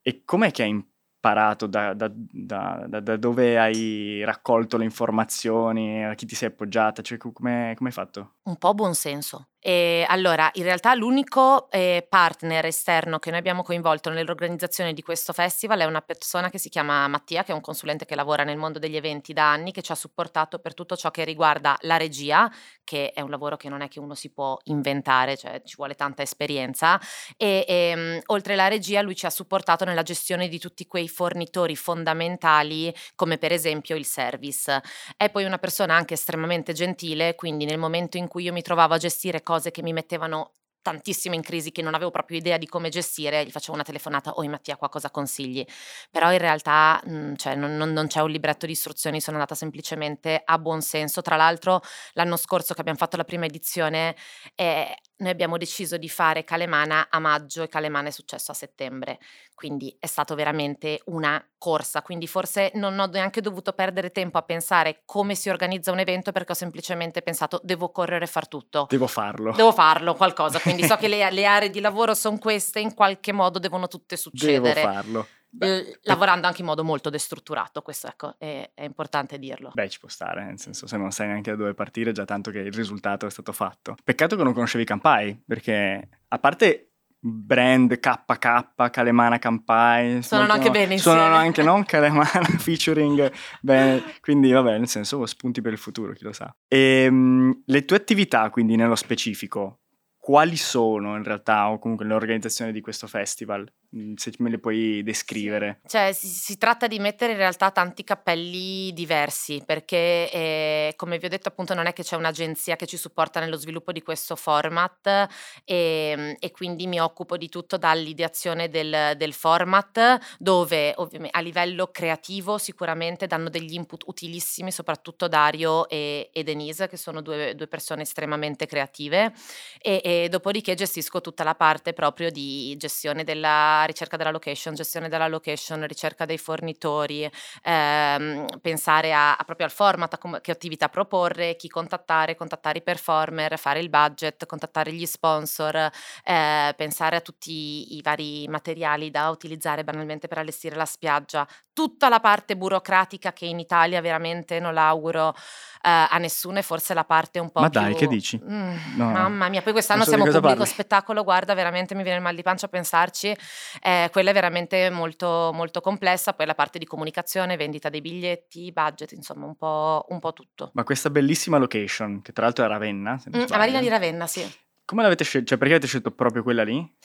E 0.00 0.22
com'è 0.24 0.50
che 0.52 0.62
hai 0.62 0.70
imparato? 0.70 0.95
Imparato, 1.26 1.66
da, 1.66 1.92
da, 1.94 2.10
da, 2.14 2.86
da, 3.00 3.16
dove 3.16 3.58
hai 3.58 4.22
raccolto 4.24 4.76
le 4.76 4.84
informazioni, 4.84 6.04
a 6.04 6.14
chi 6.14 6.26
ti 6.26 6.34
sei 6.34 6.48
appoggiata, 6.48 7.02
cioè 7.02 7.18
come 7.18 7.76
hai 7.78 7.90
fatto? 7.90 8.34
Un 8.44 8.56
po' 8.56 8.74
buon 8.74 8.94
senso. 8.94 9.48
E 9.66 10.06
allora, 10.08 10.48
in 10.52 10.62
realtà 10.62 10.94
l'unico 10.94 11.68
eh, 11.72 12.06
partner 12.08 12.66
esterno 12.66 13.18
che 13.18 13.30
noi 13.30 13.40
abbiamo 13.40 13.64
coinvolto 13.64 14.10
nell'organizzazione 14.10 14.92
di 14.92 15.02
questo 15.02 15.32
festival 15.32 15.80
è 15.80 15.84
una 15.84 16.02
persona 16.02 16.50
che 16.50 16.58
si 16.58 16.68
chiama 16.68 17.08
Mattia, 17.08 17.42
che 17.42 17.50
è 17.50 17.54
un 17.54 17.60
consulente 17.60 18.04
che 18.04 18.14
lavora 18.14 18.44
nel 18.44 18.58
mondo 18.58 18.78
degli 18.78 18.94
eventi 18.94 19.32
da 19.32 19.50
anni, 19.50 19.72
che 19.72 19.82
ci 19.82 19.90
ha 19.90 19.96
supportato 19.96 20.60
per 20.60 20.72
tutto 20.72 20.94
ciò 20.94 21.10
che 21.10 21.24
riguarda 21.24 21.76
la 21.80 21.96
regia, 21.96 22.48
che 22.84 23.10
è 23.10 23.20
un 23.22 23.30
lavoro 23.30 23.56
che 23.56 23.68
non 23.68 23.80
è 23.80 23.88
che 23.88 23.98
uno 23.98 24.14
si 24.14 24.30
può 24.30 24.56
inventare, 24.66 25.36
cioè 25.36 25.60
ci 25.64 25.74
vuole 25.74 25.96
tanta 25.96 26.22
esperienza, 26.22 27.00
e, 27.36 27.64
e 27.66 27.74
ehm, 27.74 28.20
oltre 28.26 28.52
alla 28.52 28.68
regia 28.68 29.02
lui 29.02 29.16
ci 29.16 29.26
ha 29.26 29.30
supportato 29.30 29.84
nella 29.84 30.02
gestione 30.02 30.46
di 30.46 30.60
tutti 30.60 30.86
quei 30.86 31.08
fornitori 31.16 31.74
fondamentali 31.76 32.94
come 33.14 33.38
per 33.38 33.52
esempio 33.52 33.96
il 33.96 34.04
service. 34.04 34.82
È 35.16 35.30
poi 35.30 35.44
una 35.44 35.56
persona 35.56 35.94
anche 35.94 36.12
estremamente 36.12 36.74
gentile, 36.74 37.34
quindi 37.34 37.64
nel 37.64 37.78
momento 37.78 38.18
in 38.18 38.28
cui 38.28 38.44
io 38.44 38.52
mi 38.52 38.60
trovavo 38.60 38.92
a 38.92 38.98
gestire 38.98 39.42
cose 39.42 39.70
che 39.70 39.82
mi 39.82 39.94
mettevano 39.94 40.56
tantissimo 40.82 41.34
in 41.34 41.42
crisi 41.42 41.72
che 41.72 41.82
non 41.82 41.94
avevo 41.94 42.12
proprio 42.12 42.38
idea 42.38 42.58
di 42.58 42.66
come 42.68 42.90
gestire, 42.90 43.44
gli 43.44 43.50
facevo 43.50 43.72
una 43.74 43.82
telefonata, 43.82 44.38
oi 44.38 44.46
Mattia 44.46 44.76
qua 44.76 44.88
cosa 44.88 45.10
consigli? 45.10 45.64
Però 46.12 46.30
in 46.30 46.38
realtà 46.38 47.00
mh, 47.04 47.10
mhmm, 47.10 47.34
cioè, 47.36 47.56
non, 47.56 47.76
non, 47.76 47.92
non, 47.92 48.06
c'è 48.06 48.20
un 48.20 48.30
libretto 48.30 48.66
di 48.66 48.72
istruzioni, 48.72 49.20
sono 49.20 49.36
andata 49.36 49.56
semplicemente 49.56 50.40
a 50.44 50.58
buon 50.58 50.82
senso. 50.82 51.22
Tra 51.22 51.34
l'altro 51.34 51.80
l'anno 52.12 52.36
scorso 52.36 52.72
che 52.72 52.80
abbiamo 52.80 52.98
fatto 52.98 53.16
la 53.16 53.24
prima 53.24 53.46
edizione 53.46 54.14
eh, 54.54 54.96
noi 55.18 55.30
abbiamo 55.30 55.56
deciso 55.56 55.96
di 55.96 56.08
fare 56.08 56.44
Calemana 56.44 57.08
a 57.10 57.18
maggio 57.18 57.62
e 57.62 57.68
Calemana 57.68 58.08
è 58.08 58.10
successo 58.10 58.50
a 58.50 58.54
settembre, 58.54 59.18
quindi 59.54 59.96
è 59.98 60.06
stato 60.06 60.34
veramente 60.34 61.00
una 61.06 61.42
corsa, 61.58 62.02
quindi 62.02 62.26
forse 62.26 62.70
non 62.74 62.98
ho 62.98 63.06
neanche 63.06 63.40
dovuto 63.40 63.72
perdere 63.72 64.10
tempo 64.10 64.38
a 64.38 64.42
pensare 64.42 65.02
come 65.04 65.34
si 65.34 65.48
organizza 65.48 65.90
un 65.92 66.00
evento 66.00 66.32
perché 66.32 66.52
ho 66.52 66.54
semplicemente 66.56 67.22
pensato 67.22 67.60
devo 67.62 67.90
correre 67.90 68.24
e 68.24 68.28
far 68.28 68.46
tutto. 68.48 68.86
Devo 68.88 69.06
farlo. 69.06 69.52
Devo 69.52 69.72
farlo, 69.72 70.14
qualcosa, 70.14 70.60
quindi 70.60 70.84
so 70.84 70.96
che 70.98 71.08
le, 71.08 71.30
le 71.30 71.44
aree 71.46 71.70
di 71.70 71.80
lavoro 71.80 72.14
sono 72.14 72.38
queste, 72.38 72.80
in 72.80 72.94
qualche 72.94 73.32
modo 73.32 73.58
devono 73.58 73.88
tutte 73.88 74.16
succedere. 74.16 74.74
Devo 74.74 74.92
farlo. 74.92 75.26
Beh, 75.56 76.00
lavorando 76.02 76.46
anche 76.46 76.60
in 76.60 76.66
modo 76.66 76.84
molto 76.84 77.08
destrutturato, 77.08 77.82
questo 77.82 78.08
ecco, 78.08 78.34
è, 78.38 78.70
è, 78.74 78.84
importante 78.84 79.38
dirlo. 79.38 79.70
Beh, 79.72 79.88
ci 79.88 79.98
può 79.98 80.08
stare, 80.08 80.44
nel 80.44 80.58
senso, 80.58 80.86
se 80.86 80.96
non 80.96 81.10
sai 81.10 81.28
neanche 81.28 81.50
da 81.50 81.56
dove 81.56 81.74
partire, 81.74 82.12
già 82.12 82.24
tanto 82.24 82.50
che 82.50 82.58
il 82.58 82.72
risultato 82.72 83.26
è 83.26 83.30
stato 83.30 83.52
fatto. 83.52 83.96
Peccato 84.04 84.36
che 84.36 84.42
non 84.42 84.52
conoscevi 84.52 84.84
Campai, 84.84 85.42
perché 85.46 86.08
a 86.28 86.38
parte 86.38 86.90
brand 87.18 87.98
KK, 87.98 88.90
Calemana 88.90 89.38
Campai. 89.38 90.22
Suonano 90.22 90.52
anche 90.52 90.70
bene 90.70 90.94
insieme. 90.94 91.18
Suonano 91.18 91.34
anche 91.34 91.62
non 91.62 91.84
Calemana 91.84 92.42
featuring 92.58 93.32
bene, 93.60 94.02
quindi 94.20 94.50
vabbè, 94.50 94.78
nel 94.78 94.88
senso 94.88 95.24
spunti 95.26 95.60
per 95.60 95.72
il 95.72 95.78
futuro, 95.78 96.12
chi 96.12 96.24
lo 96.24 96.32
sa. 96.32 96.54
E, 96.68 97.04
ehm, 97.04 97.62
le 97.64 97.84
tue 97.84 97.96
attività, 97.96 98.50
quindi 98.50 98.76
nello 98.76 98.94
specifico, 98.94 99.80
quali 100.26 100.56
sono 100.56 101.16
in 101.16 101.22
realtà, 101.22 101.70
o 101.70 101.78
comunque 101.78 102.04
l'organizzazione 102.04 102.72
di 102.72 102.80
questo 102.80 103.06
festival? 103.06 103.64
Mm, 103.94 104.14
se 104.16 104.32
me 104.38 104.50
le 104.50 104.58
puoi 104.58 105.02
descrivere. 105.04 105.80
Cioè, 105.86 106.12
si, 106.12 106.26
si, 106.26 106.58
tratta 106.58 106.88
di 106.88 106.98
mettere 106.98 107.32
in 107.32 107.38
realtà 107.38 107.70
tanti 107.70 108.02
cappelli 108.02 108.92
diversi, 108.92 109.62
perché 109.64 110.30
eh, 110.30 110.94
come 110.96 111.18
vi 111.18 111.26
ho 111.26 111.28
detto 111.28 111.48
appunto 111.48 111.72
non 111.72 111.86
è 111.86 111.92
che 111.92 112.02
c'è 112.02 112.16
un'agenzia 112.16 112.74
che 112.74 112.86
ci 112.86 112.96
supporta 112.96 113.38
nello 113.38 113.56
sviluppo 113.56 113.92
di 113.92 114.02
questo 114.02 114.34
format 114.34 115.28
e, 115.64 116.14
ehm, 116.16 116.34
e 116.40 116.50
quindi 116.50 116.86
mi 116.88 117.00
occupo 117.00 117.36
di 117.36 117.48
tutto 117.48 117.76
dall'ideazione 117.76 118.68
del, 118.68 119.14
del 119.16 119.32
format, 119.32 120.18
dove 120.38 120.92
ovviamente 120.96 121.36
a 121.36 121.40
livello 121.40 121.88
creativo 121.92 122.58
sicuramente 122.58 123.28
danno 123.28 123.48
degli 123.48 123.74
input 123.74 124.02
utilissimi, 124.06 124.72
soprattutto 124.72 125.28
Dario 125.28 125.88
e, 125.88 126.30
e 126.32 126.42
Denise, 126.42 126.88
che 126.88 126.96
sono 126.96 127.22
due, 127.22 127.54
due 127.54 127.68
persone 127.68 128.02
estremamente 128.02 128.66
creative, 128.66 129.32
e, 129.80 130.00
e 130.02 130.28
dopodiché 130.28 130.74
gestisco 130.74 131.20
tutta 131.20 131.44
la 131.44 131.54
parte 131.54 131.92
proprio 131.92 132.30
di 132.30 132.76
gestione 132.76 133.22
della 133.22 133.84
ricerca 133.86 134.16
della 134.16 134.30
location, 134.30 134.74
gestione 134.74 135.08
della 135.08 135.28
location, 135.28 135.86
ricerca 135.86 136.24
dei 136.24 136.38
fornitori, 136.38 137.30
ehm, 137.62 138.46
pensare 138.60 139.12
a, 139.14 139.36
a 139.36 139.44
proprio 139.44 139.66
al 139.66 139.72
format, 139.72 140.12
a 140.12 140.18
com- 140.18 140.40
che 140.40 140.50
attività 140.50 140.88
proporre, 140.88 141.56
chi 141.56 141.68
contattare, 141.68 142.34
contattare 142.34 142.78
i 142.78 142.82
performer, 142.82 143.58
fare 143.58 143.80
il 143.80 143.88
budget, 143.88 144.46
contattare 144.46 144.92
gli 144.92 145.06
sponsor, 145.06 145.90
eh, 146.24 146.74
pensare 146.76 147.16
a 147.16 147.20
tutti 147.20 147.96
i 147.96 148.02
vari 148.02 148.46
materiali 148.48 149.10
da 149.10 149.30
utilizzare 149.30 149.84
banalmente 149.84 150.28
per 150.28 150.38
allestire 150.38 150.76
la 150.76 150.84
spiaggia, 150.84 151.46
tutta 151.72 152.08
la 152.08 152.20
parte 152.20 152.56
burocratica 152.56 153.32
che 153.32 153.44
in 153.44 153.58
Italia 153.58 154.00
veramente 154.00 154.58
non 154.60 154.72
l'auguro 154.72 155.28
uh, 155.28 155.34
a 155.82 156.16
nessuno 156.18 156.58
e 156.58 156.62
forse 156.62 156.94
la 156.94 157.04
parte 157.04 157.38
un 157.38 157.50
po' 157.50 157.60
Ma 157.60 157.68
più... 157.68 157.80
dai, 157.80 157.94
che 157.94 158.06
dici? 158.06 158.40
Mm, 158.42 158.96
no, 158.96 159.10
mamma 159.10 159.48
mia, 159.50 159.60
poi 159.60 159.72
quest'anno 159.72 160.02
so 160.04 160.08
siamo 160.08 160.24
pubblico 160.24 160.56
parli. 160.56 160.66
spettacolo, 160.66 161.22
guarda, 161.22 161.52
veramente 161.52 161.94
mi 161.94 162.02
viene 162.02 162.16
il 162.16 162.24
mal 162.24 162.34
di 162.34 162.42
pancia 162.42 162.64
a 162.64 162.68
pensarci. 162.70 163.36
Eh, 163.82 164.08
quella 164.12 164.30
è 164.30 164.32
veramente 164.32 164.90
molto, 164.90 165.50
molto 165.52 165.80
complessa, 165.80 166.32
poi 166.32 166.46
la 166.46 166.54
parte 166.54 166.78
di 166.78 166.86
comunicazione, 166.86 167.56
vendita 167.56 167.88
dei 167.88 168.00
biglietti, 168.00 168.72
budget, 168.72 169.12
insomma, 169.12 169.46
un 169.46 169.56
po', 169.56 170.04
un 170.08 170.18
po 170.18 170.32
tutto. 170.32 170.70
Ma 170.74 170.84
questa 170.84 171.10
bellissima 171.10 171.58
location, 171.58 172.22
che 172.22 172.32
tra 172.32 172.44
l'altro 172.44 172.64
è 172.64 172.68
Ravenna, 172.68 173.20
mm, 173.28 173.44
a 173.48 173.56
Marina 173.56 173.80
di 173.80 173.88
Ravenna, 173.88 174.26
sì. 174.26 174.46
Come 174.84 175.02
l'avete 175.02 175.24
scelta? 175.24 175.48
Cioè, 175.48 175.58
perché 175.58 175.74
avete 175.74 175.88
scelto 175.88 176.12
proprio 176.12 176.42
quella 176.42 176.62
lì? 176.62 176.96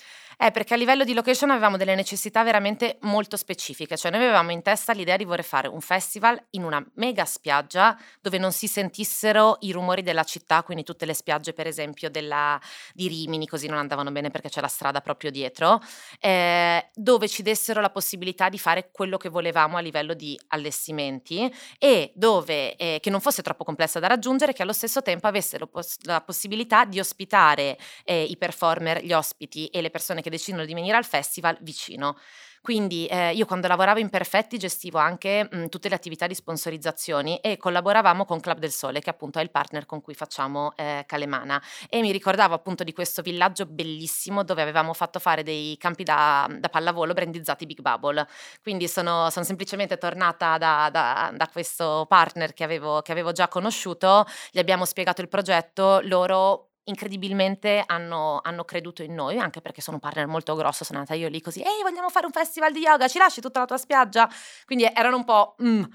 Eh, 0.44 0.50
perché 0.50 0.74
a 0.74 0.78
livello 0.78 1.04
di 1.04 1.14
location 1.14 1.52
avevamo 1.52 1.78
delle 1.78 1.94
necessità 1.94 2.42
veramente 2.42 2.98
molto 3.02 3.38
specifiche, 3.38 3.96
cioè 3.96 4.10
noi 4.10 4.22
avevamo 4.22 4.50
in 4.50 4.64
testa 4.64 4.92
l'idea 4.92 5.16
di 5.16 5.24
voler 5.24 5.44
fare 5.44 5.68
un 5.68 5.82
festival 5.82 6.44
in 6.52 6.64
una 6.64 6.84
mega 6.96 7.26
spiaggia 7.26 7.96
dove 8.20 8.40
non 8.40 8.52
si 8.52 8.66
sentissero 8.66 9.58
i 9.60 9.72
rumori 9.72 10.02
della 10.02 10.24
città, 10.24 10.64
quindi 10.64 10.84
tutte 10.84 11.06
le 11.06 11.14
spiagge 11.14 11.54
per 11.54 11.68
esempio 11.68 12.10
della, 12.10 12.60
di 12.92 13.08
Rimini, 13.08 13.46
così 13.46 13.68
non 13.68 13.78
andavano 13.78 14.12
bene 14.12 14.32
perché 14.32 14.50
c'è 14.50 14.62
la 14.62 14.68
strada 14.68 15.00
proprio 15.02 15.30
dietro, 15.30 15.80
eh, 16.20 16.90
dove 16.96 17.28
ci 17.28 17.44
dessero 17.44 17.80
la 17.80 17.92
possibilità 17.92 18.50
di 18.50 18.58
fare 18.58 18.90
quello 18.92 19.18
che 19.18 19.30
volevamo 19.30 19.78
a 19.78 19.80
livello 19.80 20.16
di 20.16 20.36
allestimenti 20.48 21.54
e 21.78 22.14
dove, 22.16 22.76
eh, 22.78 22.98
che 23.00 23.12
non 23.12 23.22
fosse 23.22 23.44
troppo 23.44 23.64
complessa 23.64 24.00
da 24.00 24.08
raggiungere, 24.08 24.54
che 24.54 24.64
allo 24.64 24.74
stesso 24.74 25.04
tempo 25.04 25.28
avessero 25.28 25.68
pos- 25.68 25.98
la 26.02 26.20
possibilità 26.22 26.84
di 26.86 27.00
ospitare 27.00 27.78
eh, 28.04 28.24
i 28.24 28.38
performer, 28.38 29.04
gli 29.04 29.14
ospiti 29.14 29.68
e 29.68 29.82
le 29.82 29.92
persone 29.92 30.24
che 30.24 30.30
decidono 30.32 30.66
di 30.66 30.74
venire 30.74 30.98
al 30.98 31.06
festival 31.06 31.58
vicino. 31.62 32.18
Quindi 32.62 33.08
eh, 33.08 33.34
io 33.34 33.48
quando 33.48 33.68
lavoravo 33.68 33.98
in 33.98 34.10
Perfetti 34.10 34.60
gestivo 34.60 35.00
anche 35.00 35.48
mh, 35.50 35.66
tutte 35.70 35.90
le 35.90 35.96
attività 35.96 36.28
di 36.28 36.36
sponsorizzazioni 36.36 37.38
e 37.38 37.58
collaboravamo 37.58 38.24
con 38.24 38.40
Club 38.40 38.60
del 38.60 38.70
Sole, 38.70 39.02
che 39.02 39.10
appunto 39.10 39.40
è 39.40 39.42
il 39.42 39.50
partner 39.50 39.88
con 39.88 40.00
cui 40.00 40.14
facciamo 40.14 40.72
eh, 40.76 41.04
Calemana. 41.08 41.60
E 41.90 42.02
mi 42.02 42.12
ricordavo 42.12 42.54
appunto 42.54 42.84
di 42.84 42.94
questo 42.94 43.24
villaggio 43.24 43.66
bellissimo 43.66 44.44
dove 44.44 44.62
avevamo 44.62 44.94
fatto 44.94 45.18
fare 45.18 45.42
dei 45.42 45.76
campi 45.78 46.04
da, 46.04 46.48
da 46.60 46.70
pallavolo 46.70 47.14
brandizzati 47.14 47.66
Big 47.66 47.82
Bubble. 47.82 48.28
Quindi 48.62 48.88
sono, 48.88 49.32
sono 49.32 49.44
semplicemente 49.44 49.98
tornata 49.98 50.60
da, 50.60 50.90
da, 50.92 51.34
da 51.36 51.48
questo 51.48 52.06
partner 52.08 52.54
che 52.54 52.64
avevo, 52.64 53.02
che 53.02 53.12
avevo 53.12 53.32
già 53.32 53.48
conosciuto, 53.48 54.26
gli 54.52 54.60
abbiamo 54.60 54.86
spiegato 54.86 55.22
il 55.22 55.30
progetto, 55.30 56.00
loro 56.04 56.71
incredibilmente 56.86 57.84
hanno, 57.86 58.40
hanno, 58.44 58.64
creduto 58.64 59.04
in 59.04 59.14
noi, 59.14 59.38
anche 59.38 59.62
perché 59.62 59.82
sono 59.82 59.98
un 59.98 60.02
partner 60.02 60.28
molto 60.28 60.56
grosso, 60.56 60.84
sono 60.84 61.00
andata 61.00 61.16
io 61.16 61.28
lì 61.28 61.42
così, 61.42 61.62
ehi 61.62 61.82
vogliamo 61.84 62.10
fare 62.10 62.26
un 62.26 62.32
festival 62.32 62.72
di 62.72 62.80
yoga, 62.80 63.08
ci 63.08 63.18
lasci 63.18 63.42
tutta 63.42 63.60
la 63.60 63.66
tua 63.66 63.78
spiaggia? 63.78 64.30
Quindi 64.66 64.90
erano 64.94 65.18
un 65.18 65.24
po' 65.26 65.56
mm, 65.62 65.82
uh, 65.82 65.86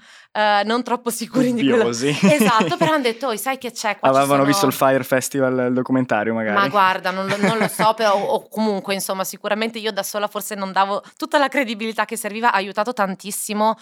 non 0.63 0.83
troppo 0.83 1.09
sicuri 1.09 1.53
Dubbiosi. 1.53 2.07
di 2.07 2.13
quello. 2.17 2.35
Esatto, 2.47 2.77
però 2.77 2.93
hanno 2.93 3.03
detto, 3.03 3.27
oh, 3.27 3.35
sai 3.35 3.57
che 3.57 3.71
c'è 3.71 3.97
qua? 3.97 4.09
Avevano 4.09 4.27
sono... 4.27 4.45
visto 4.45 4.65
il 4.65 4.73
Fire 4.73 5.03
Festival, 5.03 5.67
il 5.67 5.73
documentario 5.73 6.33
magari. 6.33 6.55
Ma 6.55 6.67
guarda, 6.67 7.11
non 7.11 7.25
non 7.39 7.57
lo 7.57 7.67
so, 7.67 7.93
però 7.93 8.15
o 8.15 8.47
comunque 8.47 8.93
insomma 8.93 9.23
sicuramente 9.23 9.79
io 9.79 9.91
da 9.91 10.03
sola 10.03 10.27
forse 10.27 10.55
non 10.55 10.71
davo 10.71 11.03
tutta 11.17 11.37
la 11.37 11.47
credibilità 11.47 12.05
che 12.05 12.17
serviva, 12.17 12.51
ha 12.51 12.55
aiutato 12.55 12.93
tantissimo 12.93 13.75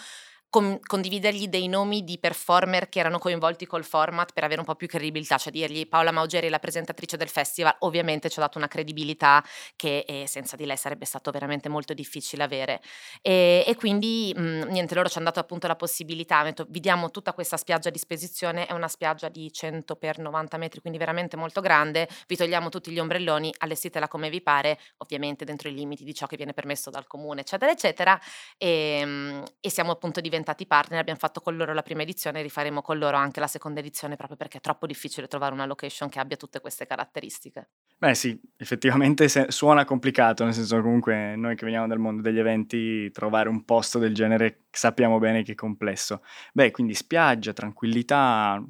con, 0.56 0.80
condividergli 0.80 1.48
dei 1.48 1.68
nomi 1.68 2.02
di 2.02 2.16
performer 2.18 2.88
che 2.88 2.98
erano 2.98 3.18
coinvolti 3.18 3.66
col 3.66 3.84
format 3.84 4.32
per 4.32 4.42
avere 4.42 4.60
un 4.60 4.64
po' 4.64 4.74
più 4.74 4.86
credibilità, 4.86 5.36
cioè 5.36 5.52
dirgli 5.52 5.86
Paola 5.86 6.12
Maugeri 6.12 6.48
la 6.48 6.58
presentatrice 6.58 7.18
del 7.18 7.28
festival, 7.28 7.76
ovviamente 7.80 8.30
ci 8.30 8.38
ha 8.38 8.42
dato 8.42 8.56
una 8.56 8.66
credibilità 8.66 9.44
che 9.76 10.06
eh, 10.08 10.24
senza 10.26 10.56
di 10.56 10.64
lei 10.64 10.78
sarebbe 10.78 11.04
stato 11.04 11.30
veramente 11.30 11.68
molto 11.68 11.92
difficile 11.92 12.42
avere. 12.42 12.80
E, 13.20 13.64
e 13.66 13.74
quindi 13.74 14.32
mh, 14.34 14.40
mhmm, 14.40 14.68
niente, 14.70 14.94
loro 14.94 15.10
ci 15.10 15.18
hanno 15.18 15.26
dato 15.26 15.40
appunto 15.40 15.66
la 15.66 15.76
possibilità, 15.76 16.42
detto, 16.42 16.64
vi 16.70 16.80
diamo 16.80 17.10
tutta 17.10 17.34
questa 17.34 17.58
spiaggia 17.58 17.90
a 17.90 17.92
disposizione, 17.92 18.64
è 18.64 18.72
una 18.72 18.88
spiaggia 18.88 19.28
di 19.28 19.52
100 19.52 19.98
x 20.00 20.16
90 20.16 20.56
metri, 20.56 20.80
quindi 20.80 20.98
veramente 20.98 21.36
molto 21.36 21.60
grande, 21.60 22.08
vi 22.26 22.34
togliamo 22.34 22.70
tutti 22.70 22.90
gli 22.90 22.98
ombrelloni, 22.98 23.52
allestitela 23.58 24.08
come 24.08 24.30
vi 24.30 24.40
pare, 24.40 24.78
ovviamente 24.98 25.44
dentro 25.44 25.68
i 25.68 25.74
limiti 25.74 26.02
di 26.02 26.14
ciò 26.14 26.24
che 26.24 26.36
viene 26.36 26.54
permesso 26.54 26.88
dal 26.88 27.06
comune, 27.06 27.42
eccetera, 27.42 27.70
eccetera, 27.70 28.18
e, 28.56 29.04
mhmm, 29.04 29.42
e 29.60 29.68
siamo 29.70 29.92
appunto 29.92 30.22
diventati 30.22 30.44
diventati 30.46 30.66
partner, 30.66 31.00
abbiamo 31.00 31.18
fatto 31.18 31.40
con 31.40 31.56
loro 31.56 31.74
la 31.74 31.82
prima 31.82 32.02
edizione 32.02 32.38
e 32.38 32.42
rifaremo 32.42 32.80
con 32.80 32.98
loro 32.98 33.16
anche 33.16 33.40
la 33.40 33.48
seconda 33.48 33.80
edizione 33.80 34.14
proprio 34.14 34.36
perché 34.36 34.58
è 34.58 34.60
troppo 34.60 34.86
difficile 34.86 35.26
trovare 35.26 35.52
una 35.52 35.66
location 35.66 36.08
che 36.08 36.20
abbia 36.20 36.36
tutte 36.36 36.60
queste 36.60 36.86
caratteristiche. 36.86 37.70
Beh 37.98 38.14
sì, 38.14 38.38
effettivamente 38.56 39.28
suona 39.50 39.84
complicato, 39.84 40.44
nel 40.44 40.54
senso 40.54 40.80
comunque 40.80 41.34
noi 41.34 41.56
che 41.56 41.64
veniamo 41.64 41.88
dal 41.88 41.98
mondo 41.98 42.22
degli 42.22 42.38
eventi, 42.38 43.10
trovare 43.10 43.48
un 43.48 43.64
posto 43.64 43.98
del 43.98 44.14
genere 44.14 44.66
sappiamo 44.70 45.18
bene 45.18 45.42
che 45.42 45.52
è 45.52 45.54
complesso. 45.56 46.22
Beh, 46.52 46.70
quindi 46.70 46.94
spiaggia, 46.94 47.52
tranquillità, 47.52 48.62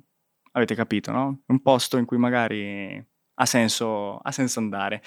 avete 0.52 0.74
capito, 0.74 1.10
no? 1.10 1.42
Un 1.46 1.60
posto 1.60 1.98
in 1.98 2.06
cui 2.06 2.16
magari 2.16 3.04
ha 3.38 3.46
senso, 3.46 4.16
ha 4.18 4.30
senso 4.30 4.60
andare. 4.60 5.02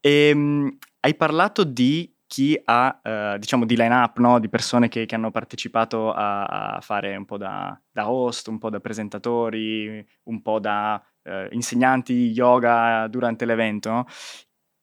E, 0.00 0.28
ehm, 0.28 0.78
hai 1.00 1.14
parlato 1.16 1.64
di 1.64 2.13
chi 2.34 2.60
ha, 2.64 2.98
eh, 3.00 3.36
diciamo, 3.38 3.64
di 3.64 3.76
line-up, 3.76 4.18
no? 4.18 4.40
di 4.40 4.48
persone 4.48 4.88
che, 4.88 5.06
che 5.06 5.14
hanno 5.14 5.30
partecipato 5.30 6.12
a, 6.12 6.74
a, 6.74 6.80
fare 6.80 7.14
un 7.14 7.24
po' 7.24 7.36
da, 7.36 7.80
da, 7.92 8.10
host, 8.10 8.48
un 8.48 8.58
po' 8.58 8.70
da 8.70 8.80
presentatori, 8.80 10.04
un 10.24 10.42
po' 10.42 10.58
da 10.58 11.00
eh, 11.22 11.46
insegnanti 11.52 12.32
yoga 12.32 13.06
durante 13.06 13.44
l'evento. 13.44 13.88
No? 13.88 14.06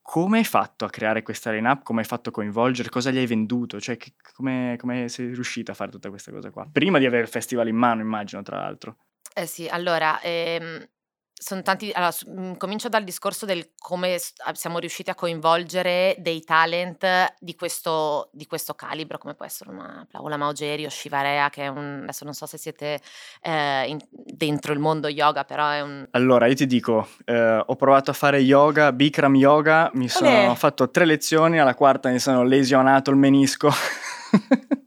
Come 0.01 0.38
hai 0.38 0.46
fatto 0.46 0.86
a 0.86 0.89
creare 0.89 1.24
questa 1.24 1.51
line-up? 1.51 1.84
Come 1.84 2.00
hai 2.00 2.08
fatto 2.08 2.29
a 2.29 2.31
coinvolgere? 2.31 2.88
Cosa 2.88 3.12
gli 3.12 3.17
hai 3.17 3.27
venduto? 3.27 3.81
Cioè, 3.81 3.98
come, 4.34 4.77
come 4.79 5.10
sei 5.10 5.34
riuscita 5.34 5.74
a 5.74 5.75
fare 5.75 5.91
tutta 5.91 6.08
questa 6.08 6.31
cosa 6.31 6.51
qua? 6.51 6.65
Prima 6.72 7.00
di 7.00 7.05
avere 7.05 7.24
il 7.24 7.27
festival 7.27 7.67
in 7.67 7.75
mano, 7.75 8.00
immagino, 8.00 8.41
tra 8.43 8.60
l'altro. 8.60 8.96
Eh 9.36 9.46
sì, 9.46 9.67
allora, 9.67 10.22
ehm, 10.22 10.88
sono 11.43 11.63
tanti, 11.63 11.89
allora, 11.91 12.13
mhmm, 12.27 12.57
comincio 12.57 12.88
dal 12.88 13.03
discorso 13.03 13.48
del 13.48 13.71
come 13.79 14.17
siamo 14.53 14.77
riusciti 14.77 15.10
a 15.10 15.15
coinvolgere 15.15 16.15
dei 16.19 16.43
talent 16.43 17.33
di 17.39 17.55
questo, 17.55 18.29
di 18.31 18.45
questo 18.45 18.75
calibro, 18.75 19.17
come 19.17 19.33
può 19.33 19.43
essere 19.43 19.71
una 19.71 20.05
Paola 20.10 20.38
Maugeri 20.38 20.86
o 20.86 20.89
Shivarea, 20.89 21.50
che 21.50 21.63
è 21.63 21.67
un, 21.67 22.01
adesso 22.03 22.25
non 22.25 22.36
so 22.36 22.45
se 22.45 22.60
siete 22.60 23.00
eh, 23.41 23.88
in, 23.88 23.98
dentro 24.12 24.71
il 24.71 24.77
mondo 24.77 25.07
yoga, 25.07 25.43
però 25.43 25.67
è 25.69 25.81
un... 25.81 26.07
Allora, 26.12 26.45
io 26.45 26.53
ti 26.53 26.67
dico, 26.67 27.07
eh, 27.25 27.63
ho 27.65 27.75
provato 27.75 28.12
a 28.12 28.13
fare 28.13 28.38
yoga, 28.38 28.91
Bikram 28.91 29.36
yoga, 29.36 29.89
mi 29.95 30.10
sono 30.10 30.29
Olè. 30.29 30.55
fatto 30.55 30.91
tre 30.91 31.05
lezioni, 31.05 31.60
alla 31.60 31.74
quarta 31.74 32.10
mi 32.10 32.19
sono 32.19 32.43
lesionato 32.43 33.10
il 33.10 33.17
menisco. 33.17 33.71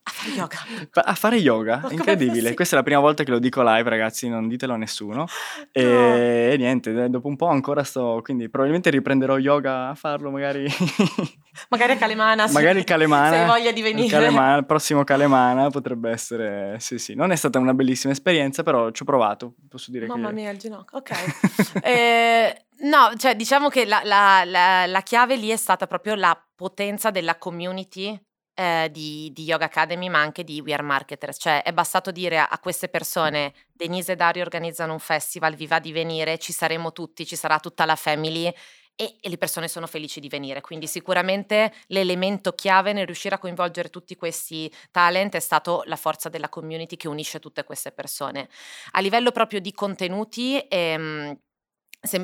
fare 0.02 0.30
yoga. 0.34 0.58
A 0.92 1.14
fare 1.14 1.36
yoga, 1.36 1.86
incredibile. 1.90 2.50
Sì. 2.50 2.54
Questa 2.54 2.74
è 2.74 2.78
la 2.78 2.84
prima 2.84 3.00
volta 3.00 3.24
che 3.24 3.30
lo 3.30 3.38
dico 3.38 3.62
live, 3.62 3.88
ragazzi, 3.88 4.28
non 4.28 4.48
ditelo 4.48 4.74
a 4.74 4.76
nessuno. 4.76 5.26
E, 5.72 6.48
no. 6.50 6.56
niente, 6.56 7.08
dopo 7.08 7.28
un 7.28 7.36
po' 7.36 7.48
ancora 7.48 7.84
sto, 7.84 8.20
quindi 8.22 8.48
probabilmente 8.48 8.90
riprenderò 8.90 9.38
yoga 9.38 9.88
a 9.88 9.94
farlo 9.94 10.30
magari. 10.30 10.66
magari 11.68 11.92
a 11.92 11.96
Calemana. 11.96 12.46
Magari 12.50 12.80
a 12.80 12.84
Calemana. 12.84 13.30
Se 13.30 13.36
hai 13.36 13.46
voglia 13.46 13.72
di 13.72 13.82
venire. 13.82 14.08
Calemana, 14.08 14.56
il 14.56 14.66
prossimo 14.66 15.04
Calemana 15.04 15.68
potrebbe 15.70 16.10
essere, 16.10 16.76
sì 16.80 16.98
sì, 16.98 17.14
non 17.14 17.30
è 17.30 17.36
stata 17.36 17.58
una 17.58 17.74
bellissima 17.74 18.12
esperienza, 18.12 18.62
però 18.62 18.90
ci 18.90 19.02
ho 19.02 19.04
provato, 19.04 19.54
posso 19.68 19.90
dire 19.90 20.06
Mamma 20.06 20.28
che... 20.28 20.34
mia, 20.34 20.50
il 20.50 20.58
ginocchio, 20.58 20.98
ok. 20.98 21.82
eh, 21.82 22.58
No, 22.76 23.12
cioè 23.16 23.36
diciamo 23.36 23.68
che 23.68 23.84
la, 23.84 24.00
la, 24.02 24.42
la, 24.44 24.86
la, 24.86 25.00
chiave 25.02 25.36
lì 25.36 25.48
è 25.48 25.56
stata 25.56 25.86
proprio 25.86 26.16
la 26.16 26.36
potenza 26.56 27.10
della 27.10 27.36
community 27.36 28.20
eh, 28.54 28.88
di, 28.90 29.30
di, 29.32 29.44
Yoga 29.44 29.66
Academy, 29.66 30.08
ma 30.08 30.20
anche 30.20 30.44
di 30.44 30.60
We 30.60 30.72
Are 30.72 30.82
Marketers. 30.82 31.36
Cioè, 31.40 31.62
è 31.62 31.72
bastato 31.72 32.10
dire 32.10 32.38
a, 32.38 32.48
a, 32.50 32.58
queste 32.58 32.88
persone: 32.88 33.52
Denise 33.72 34.12
e 34.12 34.16
Dario 34.16 34.42
organizzano 34.42 34.92
un 34.92 34.98
festival, 35.00 35.54
vi 35.54 35.66
va 35.66 35.78
di 35.78 35.92
venire, 35.92 36.38
ci 36.38 36.52
saremo 36.52 36.92
tutti, 36.92 37.26
ci 37.26 37.36
sarà 37.36 37.58
tutta 37.58 37.84
la 37.84 37.96
family. 37.96 38.52
E, 38.96 39.16
le 39.20 39.38
persone 39.38 39.66
sono 39.66 39.88
felici 39.88 40.20
di 40.20 40.28
venire. 40.28 40.60
Quindi, 40.60 40.86
sicuramente 40.86 41.72
l'elemento 41.88 42.52
chiave 42.52 42.92
nel 42.92 43.06
riuscire 43.06 43.34
a 43.34 43.38
coinvolgere 43.38 43.90
tutti 43.90 44.14
questi 44.14 44.72
talent 44.92 45.34
è 45.34 45.40
stato 45.40 45.82
la 45.86 45.96
forza 45.96 46.28
della 46.28 46.48
community 46.48 46.96
che 46.96 47.08
unisce 47.08 47.40
tutte 47.40 47.64
queste 47.64 47.90
persone. 47.90 48.48
A 48.92 49.00
livello 49.00 49.32
proprio 49.32 49.60
di 49.60 49.72
contenuti, 49.72 50.58
ehm, 50.68 51.36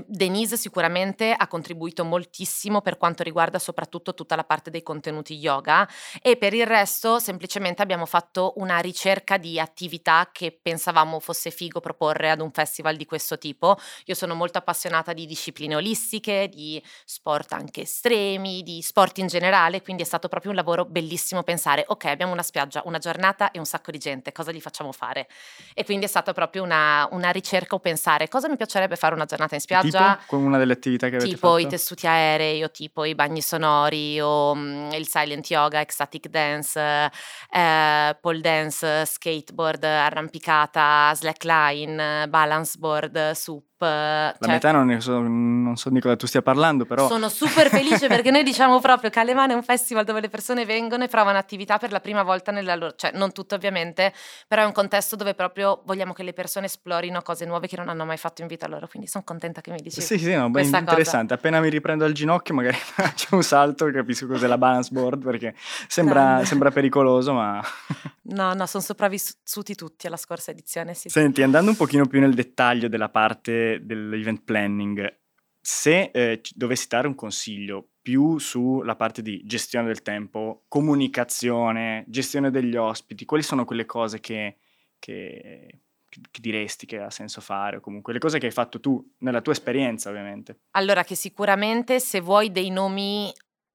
Denise 0.06 0.58
sicuramente 0.58 1.32
ha 1.32 1.49
contribuito 1.49 2.04
moltissimo 2.04 2.82
per 2.82 2.99
quanto 2.99 3.22
riguarda 3.22 3.58
soprattutto 3.58 4.12
tutta 4.12 4.37
la 4.37 4.44
parte 4.44 4.68
dei 4.68 4.82
contenuti 4.82 5.37
yoga 5.37 5.88
e 6.20 6.37
per 6.37 6.52
il 6.52 6.66
resto 6.66 7.18
semplicemente 7.18 7.80
abbiamo 7.80 8.04
fatto 8.04 8.52
una 8.56 8.78
ricerca 8.78 9.38
di 9.38 9.58
attività 9.58 10.28
che 10.32 10.52
pensavamo 10.52 11.18
fosse 11.18 11.50
figo 11.50 11.80
proporre 11.80 12.30
ad 12.30 12.42
un 12.42 12.50
festival 12.50 12.96
di 12.96 13.06
questo 13.06 13.38
tipo. 13.38 13.78
Io 14.04 14.14
sono 14.14 14.34
molto 14.34 14.58
appassionata 14.58 15.14
di 15.14 15.25
discipline 15.25 15.75
olistiche, 15.75 16.50
di 16.50 16.82
sport 17.06 17.54
anche 17.54 17.82
estremi, 17.82 18.62
di 18.62 18.82
sport 18.82 19.16
in 19.16 19.28
generale, 19.28 19.80
quindi 19.80 20.02
è 20.02 20.06
stato 20.06 20.28
proprio 20.28 20.50
un 20.50 20.58
lavoro 20.58 20.84
bellissimo 20.84 21.42
pensare, 21.42 21.84
ok, 21.87 22.04
abbiamo 22.04 22.32
una 22.32 22.42
spiaggia, 22.42 22.82
una 22.84 22.99
giornata 22.99 23.50
e 23.50 23.58
un 23.58 23.64
sacco 23.64 23.90
di 23.90 23.99
gente, 23.99 24.30
cosa 24.32 24.52
gli 24.52 24.60
facciamo 24.60 24.92
fare? 24.92 25.26
E 25.72 25.84
quindi 25.87 26.04
è 26.04 26.08
stata 26.08 26.34
proprio 26.34 26.62
una, 26.62 27.08
una 27.12 27.30
ricerca 27.30 27.76
o 27.76 27.78
pensare 27.78 28.28
cosa 28.28 28.46
mi 28.46 28.56
piacerebbe 28.56 28.96
fare 28.96 29.14
una 29.14 29.25
giornata 29.25 29.54
in 29.54 29.60
spiaggia 29.60 29.68
spiaggia. 29.70 30.16
Tipo, 30.16 30.24
con 30.26 30.42
una 30.44 30.58
delle 30.58 30.72
attività 30.72 31.08
che 31.08 31.16
avete 31.16 31.30
tipo 31.30 31.48
fatto? 31.48 31.58
i 31.60 31.66
tessuti 31.68 32.06
aerei 32.06 32.62
o 32.62 32.70
tipo 32.70 33.04
i 33.04 33.14
bagni 33.14 33.40
sonori 33.40 34.20
o 34.20 34.50
um, 34.52 34.90
il 34.92 35.06
silent 35.06 35.48
yoga, 35.48 35.80
ecstatic 35.80 36.28
dance, 36.28 37.10
eh, 37.50 38.18
pole 38.20 38.40
dance, 38.40 39.06
skateboard, 39.06 39.84
arrampicata, 39.84 41.12
slackline, 41.14 42.26
balance 42.28 42.76
board, 42.78 43.30
SUP 43.32 43.69
La 43.87 44.37
cioè, 44.38 44.52
metà 44.52 44.72
non, 44.72 45.00
so, 45.00 45.20
non, 45.20 45.76
so, 45.76 45.88
di 45.88 46.00
cosa 46.00 46.16
tu 46.16 46.26
stia 46.26 46.42
parlando, 46.42 46.84
però... 46.84 47.06
Sono 47.08 47.28
super 47.28 47.68
felice 47.70 48.08
perché 48.08 48.30
noi 48.30 48.42
diciamo 48.42 48.78
proprio 48.80 49.08
Calemana 49.08 49.52
è 49.52 49.56
un 49.56 49.62
festival 49.62 50.04
dove 50.04 50.20
le 50.20 50.28
persone 50.28 50.66
vengono 50.66 51.04
e 51.04 51.08
provano 51.08 51.38
attività 51.38 51.78
per 51.78 51.90
la 51.90 52.00
prima 52.00 52.22
volta 52.22 52.52
nella 52.52 52.75
loro... 52.75 52.94
Cioè, 52.94 53.12
non 53.14 53.32
tutto 53.32 53.54
ovviamente, 53.54 54.12
però 54.46 54.62
è 54.62 54.66
un 54.66 54.72
contesto 54.72 55.16
dove 55.16 55.34
proprio 55.34 55.80
vogliamo 55.87 56.12
che 56.12 56.22
le 56.22 56.32
persone 56.32 56.66
esplorino 56.66 57.22
cose 57.22 57.46
nuove 57.46 57.68
che 57.68 57.76
non 57.76 57.88
hanno 57.88 58.04
mai 58.04 58.18
fatto 58.18 58.42
in 58.42 58.49
vita 58.49 58.68
loro, 58.68 58.87
quindi 58.87 59.08
sono 59.08 59.25
contenta 59.25 59.60
che 59.60 59.70
mi 59.70 59.80
dici 59.80 60.00
Sì, 60.00 60.18
sì, 60.18 60.34
no, 60.34 60.50
beh, 60.50 60.62
interessante. 60.62 61.34
Cosa. 61.34 61.34
Appena 61.34 61.60
mi 61.60 61.70
riprendo 61.70 62.04
al 62.04 62.12
ginocchio 62.12 62.54
magari 62.54 62.76
faccio 62.80 63.34
un 63.34 63.42
salto 63.42 63.87
e 63.87 63.92
capisco 63.92 64.26
cos'è 64.26 64.46
la 64.46 64.58
balance 64.58 64.90
board 64.92 65.22
perché 65.25 65.54
sembra, 65.88 66.44
sembra 66.44 66.70
pericoloso, 66.70 67.32
ma... 67.32 67.62
No, 68.30 68.54
no, 68.54 68.64
sono 68.66 68.80
sopravvissuti 68.80 69.75
tutti 69.75 70.06
alla 70.06 70.16
scorsa 70.16 70.52
edizione, 70.52 70.94
sì. 70.94 71.08
Senti, 71.08 71.42
andando 71.42 71.70
un 71.70 71.76
pochino 71.76 72.06
più 72.06 72.20
nel 72.20 72.32
dettaglio 72.32 72.87
della 72.87 73.08
parte 73.08 73.69
dell'event 73.78 74.42
planning, 74.42 75.18
se 75.60 76.10
eh, 76.12 76.40
dovessi 76.54 76.88
dare 76.88 77.06
un 77.06 77.14
consiglio 77.14 77.90
più 78.02 78.38
sulla 78.38 78.96
parte 78.96 79.22
di 79.22 79.42
gestione 79.44 79.86
del 79.86 80.02
tempo, 80.02 80.64
comunicazione, 80.68 82.04
gestione 82.08 82.50
degli 82.50 82.76
ospiti, 82.76 83.24
quali 83.24 83.42
sono 83.42 83.64
quelle 83.64 83.84
cose 83.84 84.20
che, 84.20 84.56
che, 84.98 85.80
che, 86.08 86.40
diresti 86.40 86.86
che 86.86 86.98
ha 86.98 87.10
senso 87.10 87.40
fare 87.40 87.76
o 87.76 87.80
comunque 87.80 88.12
le 88.12 88.18
cose 88.18 88.38
che 88.38 88.46
hai 88.46 88.52
fatto 88.52 88.80
tu 88.80 89.14
nella 89.18 89.42
tua 89.42 89.52
esperienza 89.52 90.08
ovviamente? 90.08 90.60
Allora 90.72 91.04
che 91.04 91.14
sicuramente 91.14 92.00
se 92.00 92.20
vuoi 92.20 92.50
dei 92.50 92.70
nomi 92.70 93.30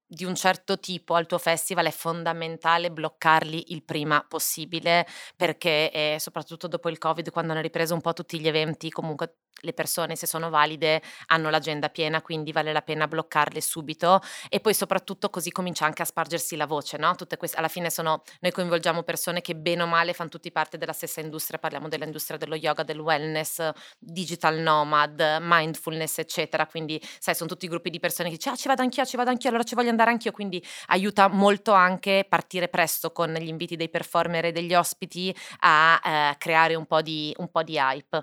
di 0.07 0.23
un 0.23 0.35
certo 0.35 0.79
tipo 0.79 1.15
al 1.15 1.25
tuo 1.25 1.39
festival 1.39 1.87
è 1.87 1.91
fondamentale 1.91 2.91
bloccarli 2.91 3.73
il 3.73 3.83
prima 3.83 4.23
possibile 4.27 5.05
perché 5.35 5.91
eh, 5.91 6.17
soprattutto 6.19 6.67
dopo 6.67 6.89
il 6.89 6.99
covid 6.99 7.31
quando 7.31 7.53
hanno 7.53 7.61
ripreso 7.61 7.95
un 7.95 8.01
po' 8.01 8.13
tutti 8.13 8.39
gli 8.39 8.47
eventi 8.47 8.91
comunque 8.91 9.37
le 9.65 9.73
persone 9.73 10.15
se 10.15 10.27
sono 10.27 10.49
valide 10.49 11.01
hanno 11.27 11.49
l'agenda 11.49 11.89
piena 11.89 12.21
quindi 12.21 12.51
vale 12.51 12.71
la 12.71 12.81
pena 12.81 13.07
bloccarle 13.07 13.59
subito 13.61 14.21
e 14.49 14.59
poi 14.59 14.73
soprattutto 14.73 15.29
così 15.29 15.51
comincia 15.51 15.85
anche 15.85 16.01
a 16.01 16.05
spargersi 16.05 16.55
la 16.55 16.65
voce 16.65 16.97
no? 16.97 17.15
Tutte 17.15 17.37
queste, 17.37 17.57
alla 17.57 17.67
fine 17.67 17.89
sono 17.89 18.23
noi 18.39 18.51
coinvolgiamo 18.51 19.03
persone 19.03 19.41
che 19.41 19.55
bene 19.55 19.83
o 19.83 19.87
male 19.87 20.13
fanno 20.13 20.29
tutti 20.29 20.51
parte 20.51 20.77
della 20.77 20.93
stessa 20.93 21.19
industria 21.21 21.59
parliamo 21.59 21.87
dell'industria 21.87 22.37
dello 22.37 22.55
yoga 22.55 22.83
del 22.83 22.99
wellness 22.99 23.69
digital 23.99 24.59
nomad 24.59 25.39
mindfulness 25.41 26.19
eccetera 26.19 26.65
quindi 26.65 27.01
sai 27.19 27.35
sono 27.35 27.49
tutti 27.49 27.67
gruppi 27.67 27.89
di 27.89 27.99
persone 27.99 28.29
che 28.29 28.37
dicono 28.37 28.55
ah 28.55 28.57
ci 28.57 28.67
vado 28.67 28.81
anch'io 28.81 29.05
ci 29.05 29.17
vado 29.17 29.29
anch'io 29.31 29.49
allora 29.49 29.63
ci 29.63 29.75
voglio 29.75 29.89
andare 29.89 30.11
anch'io, 30.11 30.31
quindi 30.31 30.63
aiuta 30.87 31.27
molto 31.27 31.71
anche 31.73 32.25
partire 32.27 32.67
presto 32.67 33.11
con 33.11 33.33
gli 33.33 33.47
inviti 33.47 33.75
dei 33.75 33.89
performer 33.89 34.45
e 34.45 34.51
degli 34.51 34.73
ospiti 34.73 35.35
a 35.59 36.01
eh, 36.03 36.35
creare 36.37 36.75
un 36.75 36.85
po, 36.85 37.01
di, 37.01 37.33
un 37.37 37.49
po' 37.49 37.63
di 37.63 37.77
hype. 37.77 38.21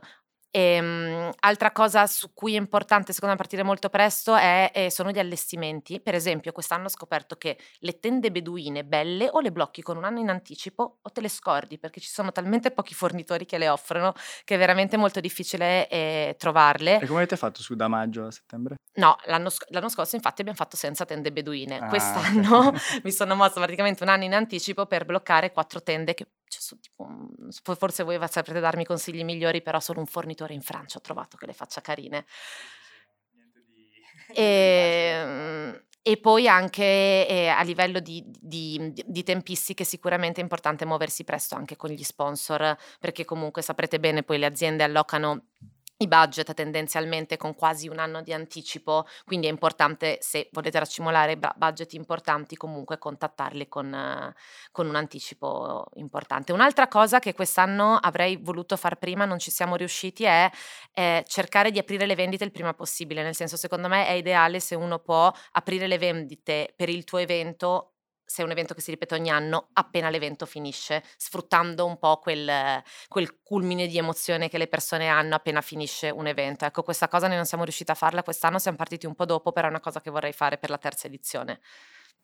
E, 0.55 0.79
um, 0.79 1.31
altra 1.41 1.73
cosa 1.73 2.07
su 2.07 2.35
cui 2.35 2.55
è 2.55 2.59
importante 2.59 3.15
secondo 3.15 3.35
me 3.35 3.41
partire 3.41 3.63
molto 3.63 3.89
presto 3.89 4.35
è, 4.35 4.71
è, 4.71 4.91
sono 4.91 5.11
gli 5.11 5.19
allestimenti. 5.19 5.99
Per 5.99 6.15
esempio, 6.15 6.53
quest'anno 6.53 6.85
ho 6.85 6.91
scoperto 6.91 7.37
che 7.37 7.57
le 7.79 7.99
tende 7.99 8.31
beduine 8.31 8.85
belle 8.85 9.31
o 9.33 9.41
le 9.41 9.51
blocchi 9.51 9.81
con 9.81 9.97
un 9.97 10.05
anno 10.05 10.19
in 10.19 10.29
anticipo 10.29 10.99
o 11.01 11.11
te 11.11 11.23
le 11.23 11.31
scordi 11.31 11.79
perché 11.79 12.01
ci 12.01 12.11
sono 12.11 12.33
talmente 12.33 12.71
pochi 12.71 12.93
fornitori 12.93 13.47
che 13.47 13.57
le 13.57 13.71
offrono 13.71 14.13
che 14.45 14.57
è 14.57 14.59
veramente 14.59 14.99
molto 14.99 15.21
difficile 15.21 15.89
eh, 15.89 16.37
trovarle. 16.39 17.01
E 17.01 17.07
come 17.07 17.21
avete 17.21 17.39
fatto 17.39 17.63
su 17.63 17.75
da 17.75 17.89
maggio 17.89 18.27
a 18.27 18.31
settembre? 18.31 18.77
No, 18.97 19.17
l'anno, 19.25 19.49
l'anno 19.69 19.89
scorso 19.89 20.17
infatti 20.17 20.43
abbiamo 20.43 20.59
fatto 20.59 20.77
senza 20.77 21.07
tende 21.07 21.33
beduine. 21.33 21.79
Ah, 21.79 21.89
Quest'anno 21.89 22.75
mi 23.05 23.11
sono 23.11 23.35
mossa 23.35 23.59
praticamente 23.59 24.03
un 24.03 24.11
anno 24.11 24.25
in 24.25 24.35
anticipo 24.35 24.85
per 24.85 25.07
bloccare 25.07 25.51
quattro 25.51 25.83
tende 25.83 26.13
che 26.13 26.27
cioè, 26.61 26.79
tipo, 26.79 27.09
forse 27.77 28.03
voi 28.03 28.19
saprete 28.29 28.61
darmi 28.61 28.85
consigli 28.85 29.25
migliori, 29.25 29.63
però 29.63 29.81
solo 29.81 30.01
un 30.01 30.07
fornitore 30.07 30.55
in 30.55 30.63
Francia 30.63 30.99
ho 30.99 31.01
trovato 31.01 31.37
che 31.37 31.47
le 31.47 31.53
faccia 31.53 31.81
carine. 31.81 32.25
E, 34.35 34.43
ehm, 34.43 35.85
e 36.05 36.17
poi 36.17 36.49
anche 36.49 36.83
eh, 37.29 37.47
a 37.47 37.63
livello 37.63 38.01
di, 38.01 38.25
di, 38.27 38.93
di, 39.07 39.23
tempistiche 39.23 39.85
sicuramente 39.85 40.41
è 40.41 40.43
importante 40.43 40.85
muoversi 40.85 41.23
presto 41.23 41.55
anche 41.55 41.77
con 41.77 41.91
gli 41.91 42.03
sponsor, 42.03 42.77
perché 42.99 43.25
comunque 43.25 43.63
saprete 43.63 44.01
bene 44.01 44.25
poi 44.25 44.39
le 44.39 44.47
aziende 44.47 44.83
allocano 44.83 45.45
i 46.03 46.09
budget 46.09 46.53
tendenzialmente 46.55 47.37
con 47.37 47.55
quasi 47.55 47.89
un 47.89 47.99
anno 47.99 48.23
di 48.23 48.33
anticipo, 48.33 49.07
quindi 49.25 49.47
è 49.47 49.51
importante 49.51 50.19
se 50.21 50.49
volete 50.53 50.79
raccimolare 50.79 51.39
budget 51.57 51.93
importanti 51.95 52.57
comunque 52.57 52.99
contattarli 52.99 53.69
con, 53.69 54.35
con, 54.71 54.89
un 54.89 54.95
anticipo 54.95 55.87
importante. 55.95 56.53
Un'altra 56.53 56.89
cosa 56.89 57.19
che 57.19 57.35
quest'anno 57.35 57.97
avrei 57.97 58.37
voluto 58.37 58.77
far 58.77 58.97
prima, 58.97 59.25
non 59.25 59.39
ci 59.39 59.51
siamo 59.51 59.77
riusciti, 59.77 60.25
è, 60.25 60.51
è 60.93 61.23
cercare 61.27 61.71
di 61.71 61.79
aprire 61.79 62.07
le 62.07 62.15
vendite 62.15 62.45
il 62.45 62.53
prima 62.53 62.75
possibile, 62.75 63.23
nel 63.23 63.35
senso 63.35 63.57
secondo 63.57 63.89
me 63.89 64.07
è 64.07 64.13
ideale 64.13 64.61
se 64.61 64.75
uno 64.75 64.99
può 64.99 65.33
aprire 65.53 65.87
le 65.87 65.99
vendite 65.99 66.73
per 66.77 66.89
il 66.89 67.05
tuo 67.05 67.19
evento 67.19 67.92
se 68.33 68.41
è 68.41 68.45
un 68.47 68.51
evento 68.51 68.73
che 68.73 68.81
si 68.81 68.91
ripete 68.91 69.15
ogni 69.15 69.29
anno, 69.29 69.69
appena 69.75 70.09
l'evento 70.09 70.47
finisce, 70.47 71.05
sfruttando 71.19 71.85
un 71.85 71.99
po' 71.99 72.17
quel, 72.17 72.83
quel, 73.07 73.43
culmine 73.43 73.87
di 73.87 73.99
emozione 73.99 74.49
che 74.49 74.57
le 74.57 74.69
persone 74.69 75.09
hanno 75.09 75.35
appena 75.35 75.61
finisce 75.61 76.09
un 76.09 76.27
evento. 76.27 76.65
Ecco, 76.65 76.83
questa 76.83 77.09
cosa 77.09 77.27
noi 77.27 77.37
non 77.37 77.45
siamo 77.45 77.65
riusciti 77.65 77.91
a 77.91 77.95
farla 77.95 78.23
quest'anno, 78.23 78.59
siamo 78.59 78.79
partiti 78.79 79.05
un 79.05 79.15
po' 79.15 79.27
dopo, 79.27 79.53
però 79.53 79.67
è 79.67 79.71
una 79.71 79.81
cosa 79.81 80.01
che 80.01 80.09
vorrei 80.09 80.33
fare 80.33 80.57
per 80.57 80.71
la 80.71 80.79
terza 80.79 81.09
edizione. 81.09 81.61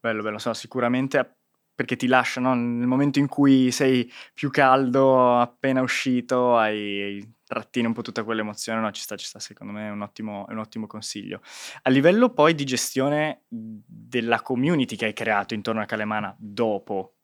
Bello, 0.01 0.23
bello, 0.23 0.39
so, 0.39 0.55
sicuramente 0.55 1.38
perché 1.79 1.95
ti 1.95 2.09
lascia, 2.09 2.41
no? 2.41 2.55
nel 2.55 2.89
momento 2.89 3.21
in 3.21 3.29
cui 3.29 3.71
sei 3.71 4.13
più 4.35 4.51
caldo, 4.51 5.39
appena 5.39 5.81
uscito, 5.81 6.57
hai 6.57 7.25
trattini 7.45 7.87
un 7.87 7.93
po' 7.93 8.03
tutta 8.03 8.25
quell'emozione, 8.25 8.81
no, 8.81 8.91
ci 8.91 9.01
sta, 9.01 9.15
ci 9.15 9.25
sta, 9.25 9.39
secondo 9.39 9.73
me 9.73 9.87
è 9.87 9.91
un, 9.91 10.03
ottimo, 10.03 10.49
è 10.49 10.53
un 10.55 10.59
ottimo 10.59 10.89
consiglio. 10.89 11.41
A 11.83 11.91
livello 11.91 12.31
poi 12.31 12.57
di 12.57 12.65
gestione 12.65 13.43
della 13.47 14.43
community 14.43 14.97
che 14.97 15.05
hai 15.05 15.13
creato 15.13 15.55
intorno 15.55 15.81
a 15.81 15.85
Calemana 15.85 16.35
dopo, 16.37 17.15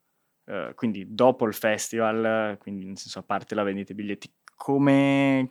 eh, 0.44 0.70
quindi 0.76 1.12
dopo 1.12 1.48
il 1.48 1.54
festival, 1.54 2.56
quindi 2.58 2.84
nel 2.84 2.96
senso 2.96 3.18
a 3.18 3.24
parte 3.24 3.56
la 3.56 3.64
vendita 3.64 3.92
dei 3.92 4.04
biglietti, 4.04 4.32
come, 4.54 5.50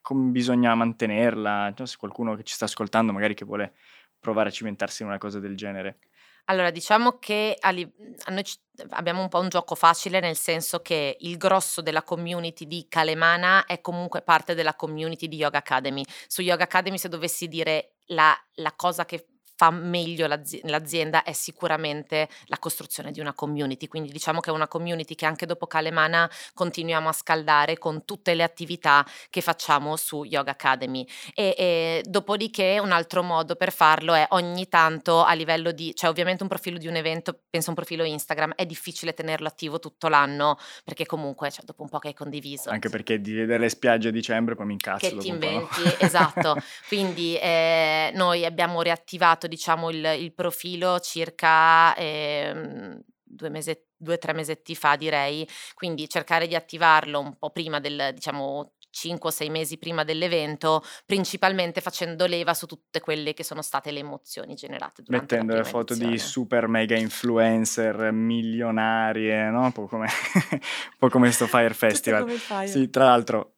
come 0.00 0.30
bisogna 0.30 0.76
mantenerla? 0.76 1.72
Cioè, 1.74 1.88
se 1.88 1.96
qualcuno 1.98 2.36
che 2.36 2.44
ci 2.44 2.54
sta 2.54 2.66
ascoltando 2.66 3.12
magari 3.12 3.34
che 3.34 3.44
vuole 3.44 3.74
provare 4.20 4.50
a 4.50 4.52
cimentarsi 4.52 5.02
in 5.02 5.08
una 5.08 5.18
cosa 5.18 5.40
del 5.40 5.56
genere. 5.56 5.98
Allora, 6.46 6.70
diciamo 6.70 7.18
che 7.18 7.56
a 7.58 7.70
li- 7.70 7.90
a 8.24 8.30
noi 8.30 8.44
ci- 8.44 8.58
abbiamo 8.90 9.22
un 9.22 9.28
po' 9.28 9.38
un 9.38 9.48
gioco 9.48 9.74
facile, 9.74 10.20
nel 10.20 10.36
senso 10.36 10.80
che 10.80 11.16
il 11.20 11.36
grosso 11.38 11.80
della 11.80 12.02
community 12.02 12.66
di 12.66 12.86
Kalemana 12.88 13.64
è 13.64 13.80
comunque 13.80 14.20
parte 14.22 14.54
della 14.54 14.74
community 14.74 15.26
di 15.28 15.36
Yoga 15.36 15.58
Academy. 15.58 16.04
Su 16.26 16.42
Yoga 16.42 16.64
Academy, 16.64 16.98
se 16.98 17.08
dovessi 17.08 17.48
dire 17.48 17.94
la, 18.08 18.36
la 18.56 18.72
cosa 18.76 19.06
che 19.06 19.26
fa 19.56 19.70
meglio 19.70 20.26
l'azi- 20.26 20.60
l'azienda 20.64 21.22
è 21.22 21.32
sicuramente 21.32 22.28
la 22.46 22.58
costruzione 22.58 23.10
di 23.10 23.20
una 23.20 23.32
community, 23.32 23.86
quindi 23.86 24.10
diciamo 24.10 24.40
che 24.40 24.50
è 24.50 24.52
una 24.52 24.68
community 24.68 25.14
che 25.14 25.26
anche 25.26 25.46
dopo 25.46 25.66
Calemana 25.66 26.30
continuiamo 26.54 27.08
a 27.08 27.12
scaldare 27.12 27.78
con 27.78 28.04
tutte 28.04 28.34
le 28.34 28.42
attività 28.42 29.06
che 29.30 29.40
facciamo 29.40 29.96
su 29.96 30.24
Yoga 30.24 30.52
Academy 30.52 31.06
e, 31.34 31.54
e 31.56 32.04
dopodiché 32.06 32.78
un 32.80 32.92
altro 32.92 33.22
modo 33.22 33.56
per 33.56 33.72
farlo 33.72 34.14
è 34.14 34.26
ogni 34.30 34.68
tanto 34.68 35.22
a 35.22 35.32
livello 35.32 35.72
di, 35.72 35.94
cioè 35.94 36.10
ovviamente 36.10 36.42
un 36.42 36.48
profilo 36.48 36.78
di 36.78 36.86
un 36.86 36.96
evento, 36.96 37.38
penso 37.48 37.70
un 37.70 37.76
profilo 37.76 38.04
Instagram, 38.04 38.52
è 38.54 38.66
difficile 38.66 39.14
tenerlo 39.14 39.46
attivo 39.46 39.78
tutto 39.78 40.08
l'anno 40.08 40.58
perché 40.84 41.06
comunque 41.06 41.50
cioè, 41.50 41.64
dopo 41.64 41.82
un 41.82 41.88
po' 41.88 41.98
che 41.98 42.08
hai 42.08 42.14
condiviso. 42.14 42.70
Anche 42.70 42.88
perché 42.88 43.20
di 43.20 43.32
vedere 43.32 43.58
le 43.58 43.68
spiagge 43.68 44.08
a 44.08 44.10
dicembre 44.10 44.54
poi 44.54 44.66
mi 44.66 44.72
incazzo. 44.72 45.08
Che 45.08 45.16
ti 45.16 45.28
inventi, 45.28 45.82
esatto. 45.98 46.56
Quindi 46.88 47.36
eh, 47.36 48.10
noi 48.14 48.44
abbiamo 48.44 48.82
riattivato 48.82 49.43
iniziato 49.44 49.48
diciamo 49.48 49.90
il, 49.90 50.22
il 50.22 50.32
profilo 50.32 50.98
circa 51.00 51.94
eh, 51.94 52.98
due 53.22 53.48
mesi 53.48 53.76
due 53.96 54.14
o 54.14 54.18
tre 54.18 54.34
mesetti 54.34 54.74
fa 54.74 54.96
direi, 54.96 55.48
quindi 55.74 56.08
cercare 56.08 56.46
di 56.46 56.54
attivarlo 56.54 57.20
un 57.20 57.38
po' 57.38 57.50
prima 57.50 57.80
del, 57.80 58.10
diciamo, 58.12 58.74
5 58.90 59.28
o 59.28 59.32
6 59.32 59.48
mesi 59.48 59.78
prima 59.78 60.04
dell'evento, 60.04 60.84
principalmente 61.06 61.80
facendo 61.80 62.26
leva 62.26 62.52
su 62.52 62.66
tutte 62.66 63.00
quelle 63.00 63.32
che 63.32 63.42
sono 63.42 63.62
state 63.62 63.90
le 63.90 64.00
emozioni 64.00 64.54
generate 64.54 65.02
Mettendo 65.08 65.54
le 65.54 65.64
foto 65.64 65.94
edizione. 65.94 66.12
di 66.12 66.18
super 66.20 66.68
mega 66.68 66.96
influencer 66.96 68.12
milionarie, 68.12 69.48
no? 69.50 69.62
Un 69.62 69.72
po' 69.72 69.86
come, 69.86 70.06
un 70.52 70.60
po 70.98 71.08
come 71.08 71.32
sto 71.32 71.46
Fire 71.46 71.74
Festival. 71.74 72.28
Fire. 72.30 72.68
Sì, 72.68 72.90
tra 72.90 73.06
l'altro 73.06 73.53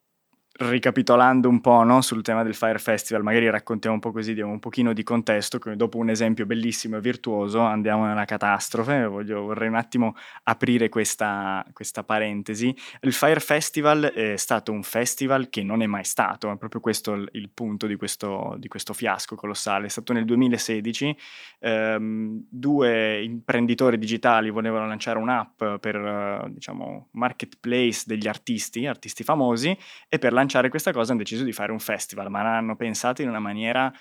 ricapitolando 0.59 1.49
un 1.49 1.61
po' 1.61 1.83
no, 1.83 2.01
sul 2.01 2.23
tema 2.23 2.43
del 2.43 2.55
Fire 2.55 2.79
Festival, 2.79 3.23
magari 3.23 3.49
raccontiamo 3.51 3.97
un 3.97 4.01
po' 4.01 4.13
così, 4.13 4.33
diamo 4.33 4.53
un 4.53 4.59
pochino 4.59 4.93
di 4.93 5.03
contesto, 5.03 5.59
che 5.59 5.77
dopo 5.77 5.99
un 5.99 6.09
esempio 6.09 6.47
bellissimo 6.47 6.97
e 6.97 7.01
virtuoso 7.01 7.61
andiamo 7.61 8.07
nella 8.07 8.25
catastrofe, 8.25 9.05
Voglio, 9.07 9.43
vorrei 9.43 9.69
un 9.69 9.75
attimo 9.75 10.15
aprire 10.45 10.89
questa, 10.89 11.65
questa, 11.73 12.05
parentesi. 12.05 12.75
Il 13.01 13.13
Fire 13.13 13.41
Festival 13.41 14.05
è 14.15 14.37
stato 14.37 14.73
un 14.73 14.83
festival 14.83 15.51
che 15.51 15.63
non 15.63 15.83
è 15.83 15.87
mai 15.87 16.05
stato, 16.05 16.51
è 16.51 16.57
proprio 16.57 16.81
questo 16.81 17.13
il, 17.13 17.29
il 17.33 17.51
punto 17.53 17.87
di 17.87 17.97
questo, 17.97 18.57
di 18.59 18.69
questo, 18.69 18.95
fiasco 18.95 19.35
colossale, 19.35 19.87
è 19.87 19.91
stato 19.91 20.13
nel 20.13 20.25
2016, 20.25 21.17
ehm, 21.61 22.47
due 22.49 23.23
imprenditori 23.23 23.99
digitali 23.99 24.51
volevano 24.51 24.87
lanciare 24.87 25.19
un'app 25.19 25.63
per, 25.81 26.49
diciamo, 26.51 27.09
marketplace 27.13 28.05
degli 28.07 28.27
artisti, 28.27 28.87
artisti 28.87 29.23
famosi, 29.23 29.77
e 30.09 30.19
per 30.19 30.33
lanciare 30.33 30.45
lanciare 30.47 30.69
questa 30.69 30.93
cosa 30.93 31.11
hanno 31.11 31.23
deciso 31.23 31.43
di 31.43 31.53
fare 31.53 31.73
un 31.73 31.81
festival, 31.81 32.31
ma 32.31 32.43
l'hanno 32.43 32.77
pensato 32.77 33.21
in 33.21 33.29
una 33.29 33.41
maniera 33.41 33.93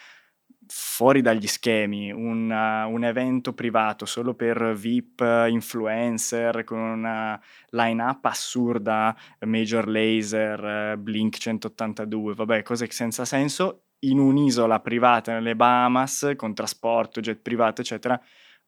fuori 0.67 1.21
dagli 1.21 1.47
schemi, 1.47 2.11
un, 2.11 2.49
uh, 2.49 2.89
un, 2.89 3.03
evento 3.03 3.53
privato 3.53 4.05
solo 4.05 4.33
per 4.33 4.73
VIP 4.73 5.21
influencer 5.47 6.63
con 6.63 6.79
una 6.79 7.39
line-up 7.69 8.25
assurda, 8.25 9.15
Major 9.41 9.87
Laser, 9.87 10.97
Blink 10.97 11.37
182, 11.37 12.33
vabbè, 12.33 12.63
cose 12.63 12.89
senza 12.89 13.25
senso, 13.25 13.85
in 13.99 14.19
un'isola 14.19 14.79
privata 14.79 15.33
nelle 15.33 15.55
Bahamas, 15.55 16.33
con 16.35 16.53
trasporto, 16.53 17.21
jet 17.21 17.41
privato, 17.41 17.81
eccetera. 17.81 18.19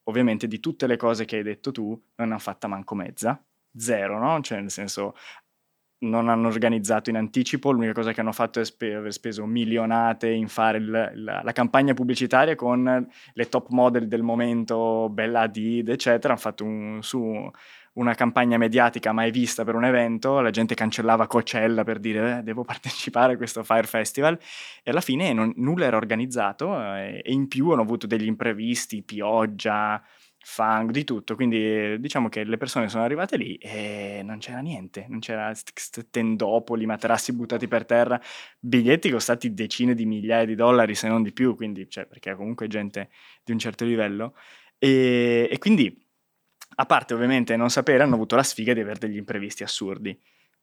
Ovviamente 0.04 0.48
di 0.48 0.60
tutte 0.60 0.88
le 0.88 0.98
cose 0.98 1.26
che 1.26 1.38
hai 1.38 1.44
detto 1.44 1.72
tu 1.72 1.90
non 2.16 2.30
hanno 2.30 2.40
fatta 2.40 2.68
manco 2.68 2.96
mezza, 2.96 3.44
zero, 3.76 4.20
no? 4.20 4.40
Cioè 4.42 4.62
nel 4.62 4.72
senso 4.72 5.16
non 6.00 6.30
hanno 6.30 6.48
organizzato 6.48 7.10
in 7.10 7.16
anticipo, 7.16 7.72
l'unica 7.72 7.94
cosa 7.94 8.12
che 8.14 8.22
hanno 8.22 8.32
fatto 8.32 8.60
è 8.60 8.66
spe- 8.66 8.96
aver 8.96 9.14
speso 9.14 9.46
milionate 9.46 10.30
in 10.30 10.48
fare 10.48 10.78
il, 10.78 10.90
la, 10.90 11.42
la, 11.44 11.52
campagna 11.52 11.94
pubblicitaria 11.94 12.56
con 12.56 13.08
le 13.34 13.50
top 13.50 13.70
model 13.70 14.08
del 14.08 14.22
momento, 14.22 15.10
Bella 15.10 15.42
Hadid, 15.42 15.90
eccetera, 15.90 16.34
hanno 16.34 16.42
fatto 16.42 16.64
un, 16.64 17.00
su 17.02 17.50
una 17.98 18.14
campagna 18.14 18.58
mediatica 18.58 19.12
mai 19.12 19.32
vista 19.32 19.64
per 19.64 19.76
un 19.76 19.84
evento, 19.84 20.40
la 20.40 20.52
gente 20.52 20.76
cancellava 20.76 21.28
Coachella 21.28 21.84
per 21.84 22.00
dire 22.00 22.38
eh, 22.38 22.44
devo 22.44 22.64
partecipare 22.64 23.34
a 23.34 23.38
questo 23.38 23.64
Fire 23.64 23.88
Festival. 23.88 24.38
E 24.84 24.92
alla 24.92 25.02
fine 25.02 25.34
non, 25.34 25.52
nulla 25.58 25.86
era 25.86 25.98
organizzato 25.98 26.80
eh, 26.80 27.22
e 27.24 27.32
in 27.32 27.48
più 27.48 27.72
hanno 27.72 27.82
avuto 27.82 28.08
degli 28.08 28.28
imprevisti, 28.28 29.02
pioggia, 29.02 30.02
fang, 30.50 30.92
di 30.92 31.04
tutto. 31.04 31.36
Quindi 31.36 32.00
diciamo 32.00 32.30
che 32.30 32.44
le 32.46 32.56
persone 32.58 32.88
sono 32.88 33.04
arrivate 33.04 33.36
lì 33.36 33.56
e 33.58 34.22
non 34.24 34.38
c'era 34.40 34.60
niente, 34.60 35.06
non 35.10 35.20
c'era 35.20 35.54
st- 35.54 36.08
tendopoli, 36.10 36.86
materassi 36.86 37.34
buttati 37.34 37.68
per 37.68 37.86
terra, 37.86 38.20
biglietti 38.58 39.10
costati 39.12 39.54
decine 39.54 39.94
di 39.94 40.06
migliaia 40.06 40.46
di 40.46 40.56
dollari 40.56 40.96
se 40.96 41.10
non 41.10 41.22
di 41.22 41.34
più, 41.34 41.54
quindi, 41.56 41.90
cioè, 41.90 42.06
perché 42.06 42.34
comunque 42.36 42.68
gente 42.68 43.10
di 43.44 43.52
un 43.52 43.60
certo 43.60 43.84
livello. 43.84 44.36
E, 44.80 45.50
e 45.52 45.58
quindi, 45.58 45.94
a 46.76 46.86
parte 46.86 47.14
ovviamente 47.14 47.56
non 47.58 47.70
sapere, 47.70 48.04
hanno 48.04 48.16
avuto 48.16 48.36
la 48.38 48.44
sfiga 48.44 48.74
di 48.74 48.80
avere 48.80 49.00
degli 49.00 49.18
imprevisti 49.18 49.64
assurdi. 49.64 50.18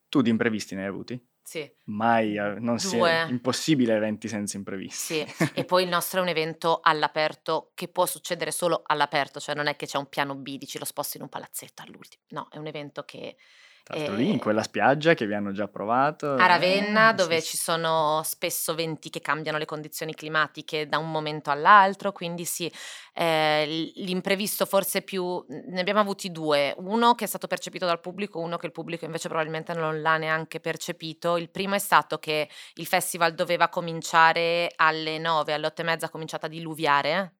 Tu 0.09 0.23
di 0.23 0.31
imprevisti 0.31 0.75
ne 0.75 0.83
hai 0.83 0.89
avuti? 0.89 1.21
Sì. 1.45 1.71
Mai, 1.85 2.37
eh, 2.39 2.59
non 2.59 2.79
si 2.79 2.97
è 2.97 3.27
impossibile 3.29 3.95
eventi 3.95 4.27
senza 4.29 4.57
imprevisti. 4.57 5.27
Sì, 5.27 5.27
e 5.55 5.65
poi 5.67 5.83
il 5.83 5.91
nostro 5.91 6.21
è 6.21 6.23
un 6.23 6.29
evento 6.29 6.81
all'aperto 6.83 7.73
che 7.75 7.89
può 7.89 8.07
succedere 8.07 8.51
solo 8.51 8.83
all'aperto, 8.85 9.39
cioè 9.39 9.55
non 9.55 9.67
è 9.67 9.77
che 9.77 9.87
c'è 9.87 9.99
un 9.99 10.09
piano 10.09 10.35
B, 10.35 10.57
dici 10.57 10.79
lo 10.79 10.87
sposto 10.87 11.19
in 11.19 11.25
un 11.25 11.29
palazzetto 11.29 11.83
all'ultimo. 11.83 12.23
No, 12.29 12.49
è 12.51 12.57
un 12.57 12.67
evento 12.67 13.05
che 13.05 13.37
tra 13.85 13.99
l'altro 13.99 14.15
lì 14.15 14.31
in 14.31 14.39
quella 14.39 14.63
spiaggia 14.63 15.13
che 15.13 15.27
vi 15.27 15.35
hanno 15.35 15.53
già 15.53 15.69
provato. 15.69 16.33
A 16.33 16.47
Ravenna, 16.47 17.11
eh, 17.11 17.15
dove 17.15 17.41
sì, 17.43 17.49
ci 17.49 17.57
sono 17.59 18.23
spesso 18.25 18.75
venti 18.75 19.11
che 19.11 19.21
cambiano 19.21 19.59
le 19.59 19.67
condizioni 19.67 20.15
climatiche 20.15 20.89
da 20.89 20.97
un 20.97 21.11
momento 21.11 21.51
all'altro, 21.51 22.11
quindi 22.11 22.47
sì, 22.47 22.73
eh, 23.13 23.93
l'imprevisto 23.97 24.65
forse 24.65 25.03
più... 25.03 25.45
Ne 25.49 25.81
abbiamo 25.81 26.01
avuti 26.01 26.33
due, 26.33 26.75
uno 26.79 27.15
che 27.15 27.25
è 27.25 27.29
stato 27.29 27.47
percepito 27.47 27.85
dal 27.85 28.01
pubblico, 28.01 28.41
uno 28.41 28.57
che 28.57 28.65
il 28.65 28.73
pubblico 28.73 29.05
invece 29.05 29.29
probabilmente 29.29 29.75
non 29.75 30.01
l'ha 30.01 30.17
neanche 30.17 30.61
percepito. 30.61 31.37
Il 31.37 31.51
primo 31.51 31.75
è 31.75 31.79
stato 31.79 32.19
che 32.19 32.49
il 32.77 32.87
festival 32.87 33.35
doveva 33.35 33.69
cominciare 33.69 34.73
alle 34.77 35.19
9, 35.19 35.53
alle 35.53 35.67
8 35.67 35.83
e 35.83 35.85
mezza 35.85 36.07
ha 36.07 36.11
cominciato 36.11 36.47
a 36.47 36.49
diluviare. 36.49 37.35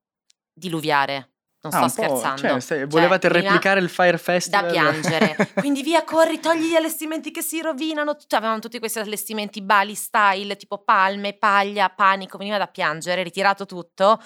Diluviare 0.53 1.34
non 1.69 1.83
ah, 1.83 1.89
sto 1.89 2.03
scherzando. 2.03 2.61
Cioè, 2.61 2.87
volevate 2.87 3.29
cioè, 3.29 3.41
replicare 3.41 3.81
il 3.81 3.89
Fire 3.89 4.19
Festival? 4.19 4.67
Da 4.67 4.71
piangere. 4.71 5.37
Quindi 5.57 5.83
via, 5.83 6.05
corri, 6.05 6.39
togli 6.39 6.71
gli 6.71 6.75
allestimenti 6.75 7.31
che 7.31 7.43
si 7.43 7.61
rovinano. 7.61 8.17
Cioè, 8.17 8.39
avevamo 8.39 8.59
tutti 8.59 8.79
questi 8.79 8.99
allestimenti 8.99 9.63
Bali 9.63 9.95
style, 9.95 10.57
tipo 10.57 10.83
palme, 10.83 11.33
paglia, 11.33 11.89
panico, 11.89 12.37
veniva 12.37 12.59
da 12.59 12.67
piangere, 12.67 13.23
ritirato 13.23 13.65
tutto. 13.65 14.21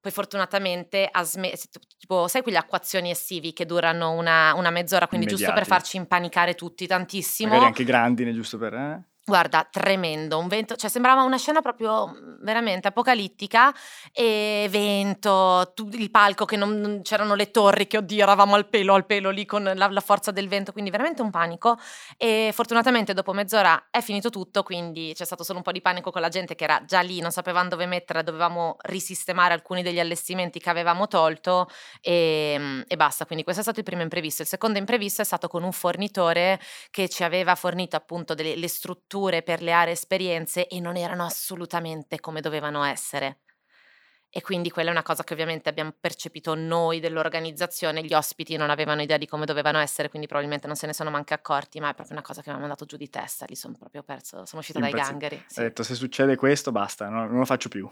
Poi 0.00 0.10
fortunatamente 0.10 1.08
ha 1.10 1.22
smesso, 1.22 1.66
tipo, 1.96 2.26
sai 2.26 2.42
quelle 2.42 2.58
acquazioni 2.58 3.10
estivi 3.10 3.52
che 3.52 3.66
durano 3.66 4.10
una, 4.10 4.52
una 4.54 4.70
mezz'ora, 4.70 5.06
quindi 5.06 5.26
Immediati. 5.26 5.52
giusto 5.52 5.52
per 5.52 5.78
farci 5.78 5.96
impanicare 5.96 6.54
tutti 6.54 6.86
tantissimo. 6.86 7.50
Magari 7.50 7.66
anche 7.66 7.84
grandi, 7.84 8.32
giusto 8.32 8.58
per... 8.58 8.74
Eh? 8.74 9.11
Guarda, 9.24 9.64
tremendo, 9.70 10.36
un 10.36 10.48
vento, 10.48 10.74
cioè 10.74 10.90
sembrava 10.90 11.22
una 11.22 11.38
scena 11.38 11.60
proprio 11.60 12.08
mhmm, 12.08 12.38
veramente 12.42 12.88
apocalittica 12.88 13.72
e 14.12 14.66
vento, 14.68 15.70
tu, 15.76 15.88
il 15.92 16.10
palco 16.10 16.44
che 16.44 16.56
non, 16.56 16.80
non, 16.80 17.02
c'erano 17.02 17.36
le 17.36 17.52
torri, 17.52 17.86
che 17.86 17.98
oddio 17.98 18.20
eravamo 18.20 18.56
al 18.56 18.68
pelo, 18.68 18.94
al 18.94 19.06
pelo 19.06 19.30
lì 19.30 19.46
con 19.46 19.62
la, 19.62 19.86
la, 19.88 20.00
forza 20.00 20.32
del 20.32 20.48
vento, 20.48 20.72
quindi 20.72 20.90
veramente 20.90 21.22
un 21.22 21.30
panico 21.30 21.78
e 22.16 22.50
fortunatamente 22.52 23.14
dopo 23.14 23.32
mezz'ora 23.32 23.86
è 23.90 24.00
finito 24.00 24.28
tutto, 24.28 24.64
quindi 24.64 25.12
c'è 25.14 25.24
stato 25.24 25.44
solo 25.44 25.58
un 25.58 25.64
po' 25.64 25.70
di 25.70 25.80
panico 25.80 26.10
con 26.10 26.20
la 26.20 26.28
gente 26.28 26.56
che 26.56 26.64
era 26.64 26.82
già 26.84 27.00
lì, 27.00 27.20
non 27.20 27.30
sapevamo 27.30 27.68
dove 27.68 27.86
mettere, 27.86 28.24
dovevamo 28.24 28.74
risistemare 28.80 29.54
alcuni 29.54 29.84
degli 29.84 30.00
allestimenti 30.00 30.58
che 30.58 30.68
avevamo 30.68 31.06
tolto 31.06 31.68
e, 32.00 32.56
mhmm, 32.58 32.84
e 32.88 32.96
basta, 32.96 33.24
quindi 33.24 33.44
questo 33.44 33.60
è 33.60 33.64
stato 33.64 33.78
il 33.78 33.84
primo 33.84 34.02
imprevisto. 34.02 34.42
Il 34.42 34.48
secondo 34.48 34.80
imprevisto 34.80 35.22
è 35.22 35.24
stato 35.24 35.46
con 35.46 35.62
un 35.62 35.70
fornitore 35.70 36.58
che 36.90 37.08
ci 37.08 37.22
aveva 37.22 37.54
fornito 37.54 37.94
appunto 37.94 38.34
delle 38.34 38.66
strutture 38.66 39.10
strutture 39.12 39.42
per 39.42 39.60
le 39.60 39.72
aree 39.72 39.92
esperienze 39.92 40.66
e 40.66 40.80
non 40.80 40.96
erano 40.96 41.26
assolutamente 41.26 42.18
come 42.18 42.40
dovevano 42.40 42.82
essere. 42.84 43.40
E 44.34 44.40
quindi 44.40 44.70
quella 44.70 44.88
è 44.88 44.92
una 44.92 45.02
cosa 45.02 45.24
che 45.24 45.34
ovviamente 45.34 45.68
abbiamo 45.68 45.92
percepito 46.00 46.54
noi 46.54 47.00
dell'organizzazione, 47.00 48.02
gli 48.02 48.14
ospiti 48.14 48.56
non 48.56 48.70
avevano 48.70 49.02
idea 49.02 49.18
di 49.18 49.26
come 49.26 49.44
dovevano 49.44 49.78
essere, 49.78 50.08
quindi 50.08 50.26
probabilmente 50.26 50.66
non 50.66 50.74
se 50.74 50.86
ne 50.86 50.94
sono 50.94 51.10
manche 51.10 51.34
accorti, 51.34 51.80
ma 51.80 51.90
è 51.90 51.94
proprio 51.94 52.16
una 52.16 52.24
cosa 52.24 52.40
che 52.40 52.48
mi 52.48 52.56
ha 52.56 52.58
mandato 52.58 52.86
giù 52.86 52.96
di 52.96 53.10
testa, 53.10 53.44
lì 53.46 53.54
sono 53.54 53.76
proprio 53.78 54.02
perso, 54.02 54.46
sono 54.46 54.60
uscita 54.62 54.78
Impazzi. 54.78 54.96
dai 54.96 55.04
gangheri. 55.04 55.44
Sì. 55.46 55.60
Ho 55.60 55.62
detto 55.64 55.82
se 55.82 55.94
succede 55.94 56.36
questo 56.36 56.72
basta, 56.72 57.10
no, 57.10 57.26
non 57.26 57.40
lo 57.40 57.44
faccio 57.44 57.68
più. 57.68 57.86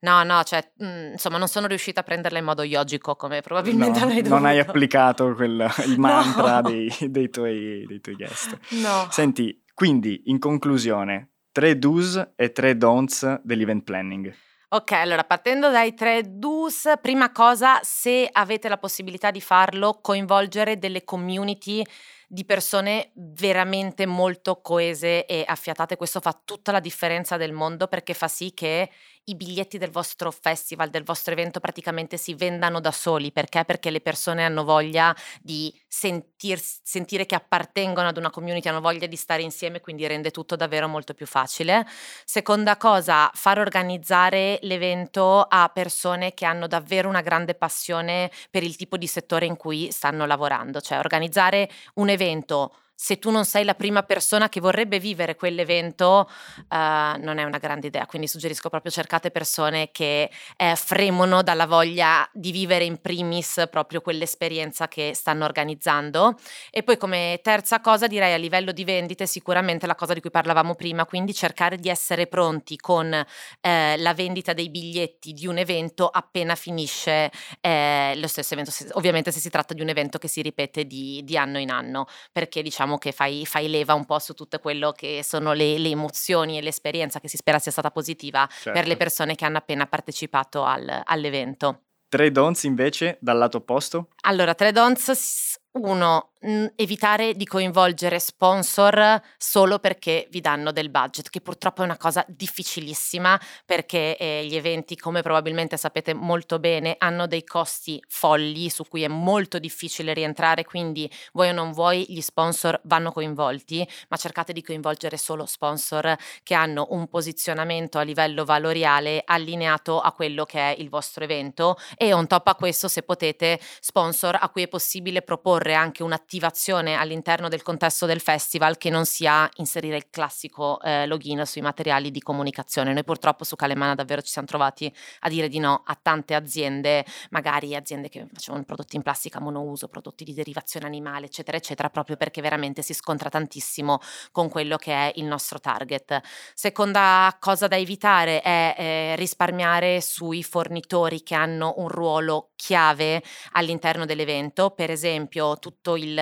No, 0.00 0.22
no, 0.22 0.42
cioè, 0.44 0.72
mh, 0.74 0.86
mhmm, 0.86 1.12
insomma 1.12 1.36
non 1.36 1.48
sono 1.48 1.66
riuscita 1.66 2.00
a 2.00 2.02
prenderla 2.02 2.38
in 2.38 2.44
modo 2.46 2.62
yogico 2.62 3.14
come 3.14 3.42
probabilmente 3.42 3.98
no, 3.98 4.06
avrei 4.06 4.22
dovuto. 4.22 4.40
Non 4.40 4.48
hai 4.48 4.60
applicato 4.60 5.34
quel, 5.34 5.70
il 5.84 5.98
mantra 6.00 6.60
no. 6.60 6.70
dei, 6.70 6.90
dei, 7.10 7.28
tuoi, 7.28 7.84
dei 7.86 8.00
tuoi 8.00 8.14
guest. 8.14 8.58
No. 8.70 9.06
Senti, 9.10 9.63
quindi, 9.74 10.22
in 10.26 10.38
conclusione, 10.38 11.32
tre 11.50 11.76
do's 11.78 12.32
e 12.36 12.52
tre 12.52 12.76
don'ts 12.76 13.40
dell'event 13.42 13.82
planning. 13.82 14.32
Ok, 14.68 14.92
allora 14.92 15.24
partendo 15.24 15.70
dai 15.70 15.94
tre 15.94 16.22
do's, 16.24 16.92
prima 17.00 17.30
cosa, 17.30 17.78
se 17.82 18.28
avete 18.30 18.68
la 18.68 18.78
possibilità 18.78 19.30
di 19.30 19.40
farlo, 19.40 20.00
coinvolgere 20.00 20.78
delle 20.78 21.04
community 21.04 21.84
di 22.26 22.44
persone 22.44 23.12
veramente 23.14 24.06
molto 24.06 24.60
coese 24.60 25.26
e 25.26 25.44
affiatate. 25.46 25.96
Questo 25.96 26.20
fa 26.20 26.40
tutta 26.44 26.72
la 26.72 26.80
differenza 26.80 27.36
del 27.36 27.52
mondo 27.52 27.86
perché 27.86 28.14
fa 28.14 28.26
sì 28.26 28.52
che 28.52 28.90
i 29.24 29.34
biglietti 29.34 29.78
del 29.78 29.90
vostro 29.90 30.30
festival, 30.30 30.90
del 30.90 31.04
vostro 31.04 31.32
evento 31.32 31.60
praticamente 31.60 32.16
si 32.16 32.34
vendano 32.34 32.80
da 32.80 32.90
soli. 32.90 33.32
Perché? 33.32 33.64
Perché 33.64 33.90
le 33.90 34.00
persone 34.00 34.44
hanno 34.44 34.64
voglia 34.64 35.14
di 35.40 35.72
sentir, 35.88 36.60
sentire 36.60 37.26
che 37.26 37.34
appartengono 37.34 38.08
ad 38.08 38.16
una 38.16 38.30
community, 38.30 38.68
hanno 38.68 38.80
voglia 38.80 39.06
di 39.06 39.16
stare 39.16 39.42
insieme, 39.42 39.80
quindi 39.80 40.06
rende 40.06 40.30
tutto 40.30 40.56
davvero 40.56 40.88
molto 40.88 41.14
più 41.14 41.26
facile. 41.26 41.86
Seconda 42.24 42.76
cosa, 42.76 43.30
far 43.34 43.58
organizzare 43.58 44.58
l'evento 44.62 45.40
a 45.42 45.70
persone 45.72 46.34
che 46.34 46.44
hanno 46.44 46.66
davvero 46.66 47.08
una 47.08 47.22
grande 47.22 47.54
passione 47.54 48.30
per 48.50 48.62
il 48.62 48.76
tipo 48.76 48.96
di 48.96 49.06
settore 49.06 49.46
in 49.46 49.56
cui 49.56 49.90
stanno 49.90 50.26
lavorando, 50.26 50.80
cioè 50.80 50.98
organizzare 50.98 51.70
un 51.94 52.08
evento 52.08 52.74
se 52.94 53.18
tu 53.18 53.30
non 53.30 53.44
sei 53.44 53.64
la 53.64 53.74
prima 53.74 54.02
persona 54.02 54.48
che 54.48 54.60
vorrebbe 54.60 54.98
vivere 54.98 55.34
quell'evento, 55.34 56.28
uh, 56.68 56.76
non 57.20 57.38
è 57.38 57.42
una 57.42 57.58
grande 57.58 57.88
idea. 57.88 58.06
Quindi 58.06 58.28
suggerisco 58.28 58.68
proprio 58.68 58.92
cercate 58.92 59.30
persone 59.30 59.90
che 59.90 60.30
eh, 60.56 60.76
fremono 60.76 61.42
dalla 61.42 61.66
voglia 61.66 62.28
di 62.32 62.52
vivere 62.52 62.84
in 62.84 63.00
primis 63.00 63.66
proprio 63.70 64.00
quell'esperienza 64.00 64.88
che 64.88 65.12
stanno 65.14 65.44
organizzando. 65.44 66.36
E 66.70 66.82
poi 66.82 66.96
come 66.96 67.40
terza 67.42 67.80
cosa 67.80 68.06
direi 68.06 68.32
a 68.32 68.36
livello 68.36 68.72
di 68.72 68.84
vendite 68.84 69.26
sicuramente 69.26 69.86
la 69.86 69.96
cosa 69.96 70.14
di 70.14 70.20
cui 70.20 70.30
parlavamo 70.30 70.74
prima, 70.74 71.04
quindi 71.04 71.34
cercare 71.34 71.76
di 71.76 71.88
essere 71.88 72.26
pronti 72.26 72.76
con 72.76 73.12
eh, 73.60 73.96
la 73.96 74.14
vendita 74.14 74.52
dei 74.52 74.70
biglietti 74.70 75.32
di 75.32 75.46
un 75.46 75.58
evento 75.58 76.08
appena 76.08 76.54
finisce 76.54 77.30
eh, 77.60 78.14
lo 78.16 78.28
stesso 78.28 78.54
evento, 78.54 78.72
ovviamente 78.92 79.32
se 79.32 79.40
si 79.40 79.50
tratta 79.50 79.74
di 79.74 79.82
un 79.82 79.88
evento 79.88 80.18
che 80.18 80.28
si 80.28 80.42
ripete 80.42 80.86
di, 80.86 81.22
di 81.24 81.36
anno 81.36 81.58
in 81.58 81.70
anno, 81.70 82.06
perché 82.32 82.62
diciamo 82.62 82.83
diciamo 82.84 82.98
che 82.98 83.12
fai, 83.12 83.46
fai, 83.46 83.68
leva 83.68 83.94
un 83.94 84.04
po' 84.04 84.18
su 84.18 84.34
tutto 84.34 84.58
quello 84.58 84.92
che 84.92 85.22
sono 85.24 85.52
le, 85.54 85.78
le, 85.78 85.88
emozioni 85.88 86.58
e 86.58 86.62
l'esperienza 86.62 87.18
che 87.18 87.28
si 87.28 87.38
spera 87.38 87.58
sia 87.58 87.72
stata 87.72 87.90
positiva 87.90 88.46
certo. 88.46 88.70
per 88.72 88.82
le 88.82 88.88
certo. 88.88 88.96
persone 88.96 89.34
che 89.34 89.44
hanno 89.46 89.56
appena 89.56 89.86
partecipato 89.86 90.62
al, 90.64 91.00
all'evento. 91.04 91.80
Tre 92.08 92.30
don'ts 92.30 92.64
invece 92.64 93.16
dal 93.20 93.38
lato 93.38 93.56
opposto? 93.56 94.08
Allora, 94.22 94.54
tre 94.54 94.70
don'ts, 94.70 95.58
uno, 95.72 96.33
mh, 96.44 96.66
evitare 96.76 97.34
di 97.34 97.46
coinvolgere 97.46 98.18
sponsor 98.18 99.20
solo 99.36 99.78
perché 99.78 100.28
vi 100.30 100.40
danno 100.40 100.72
del 100.72 100.90
budget, 100.90 101.30
che 101.30 101.40
purtroppo 101.40 101.82
è 101.82 101.84
una 101.84 101.96
cosa 101.96 102.24
difficilissima 102.28 103.40
perché 103.64 104.16
eh, 104.16 104.44
gli 104.46 104.54
eventi, 104.56 104.96
come 104.96 105.22
probabilmente 105.22 105.76
sapete 105.76 106.14
molto 106.14 106.58
bene, 106.58 106.96
hanno 106.98 107.26
dei 107.26 107.44
costi 107.44 108.02
folli 108.08 108.68
su 108.68 108.84
cui 108.86 109.02
è 109.02 109.08
molto 109.08 109.58
difficile 109.58 110.12
rientrare, 110.12 110.64
quindi 110.64 111.10
vuoi 111.32 111.48
o 111.48 111.52
non 111.52 111.72
vuoi 111.72 112.04
gli 112.08 112.20
sponsor 112.20 112.80
vanno 112.84 113.10
coinvolti, 113.12 113.86
ma 114.08 114.16
cercate 114.16 114.52
di 114.52 114.62
coinvolgere 114.62 115.16
solo 115.16 115.46
sponsor 115.46 116.16
che 116.42 116.54
hanno 116.54 116.86
un 116.90 117.08
posizionamento 117.08 117.98
a 117.98 118.02
livello 118.02 118.44
valoriale 118.44 119.22
allineato 119.24 120.00
a 120.00 120.12
quello 120.12 120.44
che 120.44 120.58
è 120.58 120.74
il 120.78 120.88
vostro 120.88 121.24
evento 121.24 121.76
e 121.96 122.12
on 122.12 122.26
top 122.26 122.48
a 122.48 122.54
questo 122.54 122.88
se 122.88 123.02
potete 123.02 123.58
sponsor 123.80 124.36
a 124.40 124.48
cui 124.48 124.62
è 124.62 124.68
possibile 124.68 125.22
proporre 125.22 125.74
anche 125.74 126.02
un'attivazione 126.34 126.94
all'interno 126.94 127.48
del 127.48 127.62
contesto 127.62 128.06
del 128.06 128.20
festival 128.20 128.76
che 128.76 128.90
non 128.90 129.04
sia 129.04 129.48
inserire 129.56 129.96
il 129.96 130.06
classico 130.10 130.80
eh, 130.80 131.06
login 131.06 131.44
sui 131.46 131.60
materiali 131.60 132.10
di 132.10 132.20
comunicazione. 132.20 132.92
Noi 132.92 133.04
purtroppo 133.04 133.44
su 133.44 133.56
Calemana 133.56 133.94
davvero 133.94 134.20
ci 134.20 134.30
siamo 134.30 134.46
trovati 134.46 134.92
a 135.20 135.28
dire 135.28 135.48
di 135.48 135.58
no 135.58 135.82
a 135.84 135.96
tante 136.00 136.34
aziende, 136.34 137.04
magari 137.30 137.74
aziende 137.76 138.08
che 138.08 138.26
facevano 138.32 138.64
prodotti 138.64 138.96
in 138.96 139.02
plastica 139.02 139.40
monouso, 139.40 139.88
prodotti 139.88 140.24
di 140.24 140.34
derivazione 140.34 140.86
animale, 140.86 141.26
eccetera, 141.26 141.56
eccetera, 141.56 141.88
proprio 141.88 142.16
perché 142.16 142.40
veramente 142.40 142.82
si 142.82 142.94
scontra 142.94 143.28
tantissimo 143.28 144.00
con 144.32 144.48
quello 144.48 144.76
che 144.76 144.92
è 144.92 145.12
il 145.16 145.24
nostro 145.24 145.60
target. 145.60 146.20
Seconda 146.54 147.36
cosa 147.38 147.68
da 147.68 147.76
evitare 147.76 148.40
è 148.40 148.74
eh, 148.76 149.16
risparmiare 149.16 150.00
sui 150.00 150.42
fornitori 150.42 151.22
che 151.22 151.34
hanno 151.34 151.74
un 151.76 151.88
ruolo 151.88 152.50
chiave 152.56 153.22
all'interno 153.52 154.04
dell'evento, 154.04 154.70
per 154.70 154.90
esempio 154.90 155.58
tutto 155.58 155.96
il, 155.96 156.18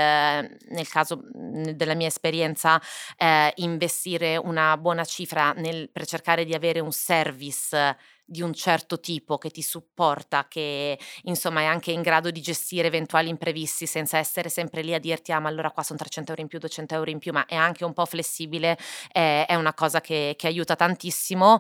nel 0.69 0.89
caso 0.89 1.23
mhmm, 1.33 1.71
della 1.71 1.95
mia 1.95 2.07
esperienza, 2.09 2.81
eh, 3.17 3.53
investire 3.57 4.37
una 4.37 4.77
buona 4.77 5.05
cifra 5.05 5.53
nel, 5.53 5.91
per 5.91 6.07
cercare 6.07 6.45
di 6.45 6.55
avere 6.55 6.81
un 6.81 6.93
service 6.93 7.97
di 8.25 8.41
un 8.41 8.55
certo 8.55 8.99
tipo 8.99 9.37
che 9.37 9.51
ti 9.51 9.61
supporta, 9.63 10.47
che 10.49 10.99
insomma 11.25 11.61
è 11.61 11.65
anche 11.65 11.93
in 11.93 12.01
grado 12.01 12.31
di 12.31 12.41
gestire 12.41 12.87
eventuali 12.87 13.29
imprevisti 13.29 13.87
senza 13.87 14.17
essere 14.17 14.49
sempre 14.49 14.81
lì 14.83 14.95
a 14.95 14.99
dirti 14.99 15.33
ah 15.33 15.41
ma 15.41 15.49
allora 15.49 15.71
qua 15.71 15.83
sono 15.83 15.99
300 15.99 16.31
euro 16.31 16.43
in 16.43 16.49
più, 16.49 16.59
200 16.59 16.95
euro 16.95 17.11
in 17.11 17.19
più, 17.19 17.33
ma 17.33 17.45
è 17.45 17.57
anche 17.57 17.85
un 17.85 17.93
po' 17.93 18.07
flessibile, 18.07 18.79
eh, 19.13 19.45
è 19.45 19.55
una 19.55 19.75
cosa 19.75 20.01
che, 20.01 20.35
che 20.39 20.47
aiuta 20.47 20.77
tantissimo 20.77 21.59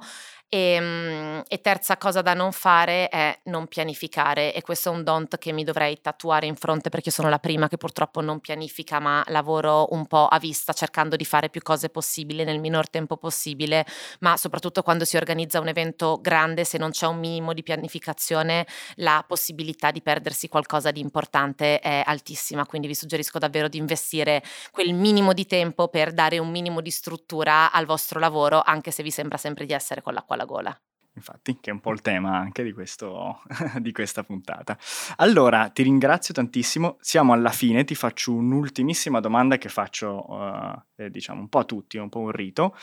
e, 0.55 0.75
ehm, 0.75 1.43
e, 1.49 1.61
terza 1.63 1.97
cosa 1.97 2.21
da 2.21 2.35
non 2.35 2.53
fare 2.53 3.09
è 3.09 3.39
non 3.45 3.67
pianificare 3.67 4.53
e 4.53 4.61
questo 4.61 4.91
è 4.91 4.93
un 4.93 5.03
don't 5.03 5.39
che 5.39 5.51
mi 5.51 5.65
dovrei 5.65 5.99
tatuare 6.03 6.45
in 6.45 6.57
fronte 6.57 6.91
perché 6.91 7.11
sono 7.11 7.31
la 7.31 7.39
prima 7.39 7.69
che 7.69 7.79
purtroppo 7.79 8.21
non 8.21 8.39
pianifica 8.39 9.01
ma 9.01 9.25
lavoro 9.29 9.87
un 9.93 10.07
po' 10.07 10.27
a 10.27 10.39
vista 10.39 10.75
cercando 10.75 11.17
di 11.17 11.25
fare 11.25 11.49
più 11.49 11.63
cose 11.63 11.89
possibili 11.89 12.45
nel 12.45 12.61
minor 12.61 12.91
tempo 12.91 13.17
possibile. 13.17 13.87
Ma 14.21 14.37
soprattutto 14.37 14.83
quando 14.83 15.07
si 15.07 15.17
organizza 15.17 15.59
un 15.59 15.69
evento 15.69 16.19
grande 16.21 16.65
se 16.65 16.77
non 16.77 16.91
c'è 16.91 17.07
un 17.07 17.19
minimo 17.19 17.55
di 17.55 17.63
pianificazione 17.63 18.67
la 18.97 19.25
possibilità 19.27 19.91
di 19.91 20.03
perdersi 20.03 20.49
qualcosa 20.49 20.91
di 20.91 21.01
importante 21.01 21.81
è 21.81 22.03
altissima. 22.05 22.67
Quindi 22.67 22.89
vi 22.89 22.95
suggerisco 22.95 23.39
davvero 23.39 23.69
di 23.69 23.79
investire 23.79 24.43
quel 24.71 24.93
minimo 24.93 25.33
di 25.33 25.47
tempo 25.47 25.89
per 25.89 26.13
dare 26.13 26.39
un 26.39 26.51
minimo 26.51 26.83
di 26.83 26.91
struttura 26.91 27.73
al 27.73 27.87
vostro 27.87 28.21
lavoro 28.21 28.61
anche 28.63 28.91
se 28.91 29.03
vi 29.03 29.11
sembra 29.11 29.39
sempre 29.39 29.65
di 29.65 29.73
essere 29.73 30.03
con 30.03 30.13
l'acqua 30.13 30.37
alla 30.43 30.45
gola. 30.45 30.83
Infatti, 31.15 31.59
che 31.61 31.69
è 31.69 31.73
un 31.73 31.81
po' 31.81 31.93
il 31.93 32.01
tema 32.01 32.39
anche 32.39 32.63
di, 32.63 32.73
questo, 32.73 33.43
di 33.79 33.93
questa 33.93 34.25
puntata. 34.25 34.79
Allora, 35.17 35.69
ti 35.69 35.83
ringrazio 35.83 36.33
tantissimo. 36.33 36.97
Siamo 37.01 37.35
alla 37.35 37.51
fine, 37.51 37.85
ti 37.85 37.95
faccio 37.95 38.33
un'ultimissima 38.33 39.21
domanda 39.21 39.59
che 39.59 39.69
faccio, 39.69 40.31
uh, 40.31 40.83
eh, 40.97 41.11
diciamo, 41.11 41.41
un 41.41 41.49
po' 41.49 41.59
a 41.59 41.65
tutti, 41.65 41.99
un 41.99 42.09
po' 42.09 42.21
un 42.21 42.31
rito. 42.31 42.75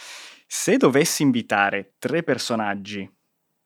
Se 0.45 0.77
dovessi 0.77 1.23
invitare 1.23 1.95
tre 1.97 2.21
personaggi, 2.21 3.09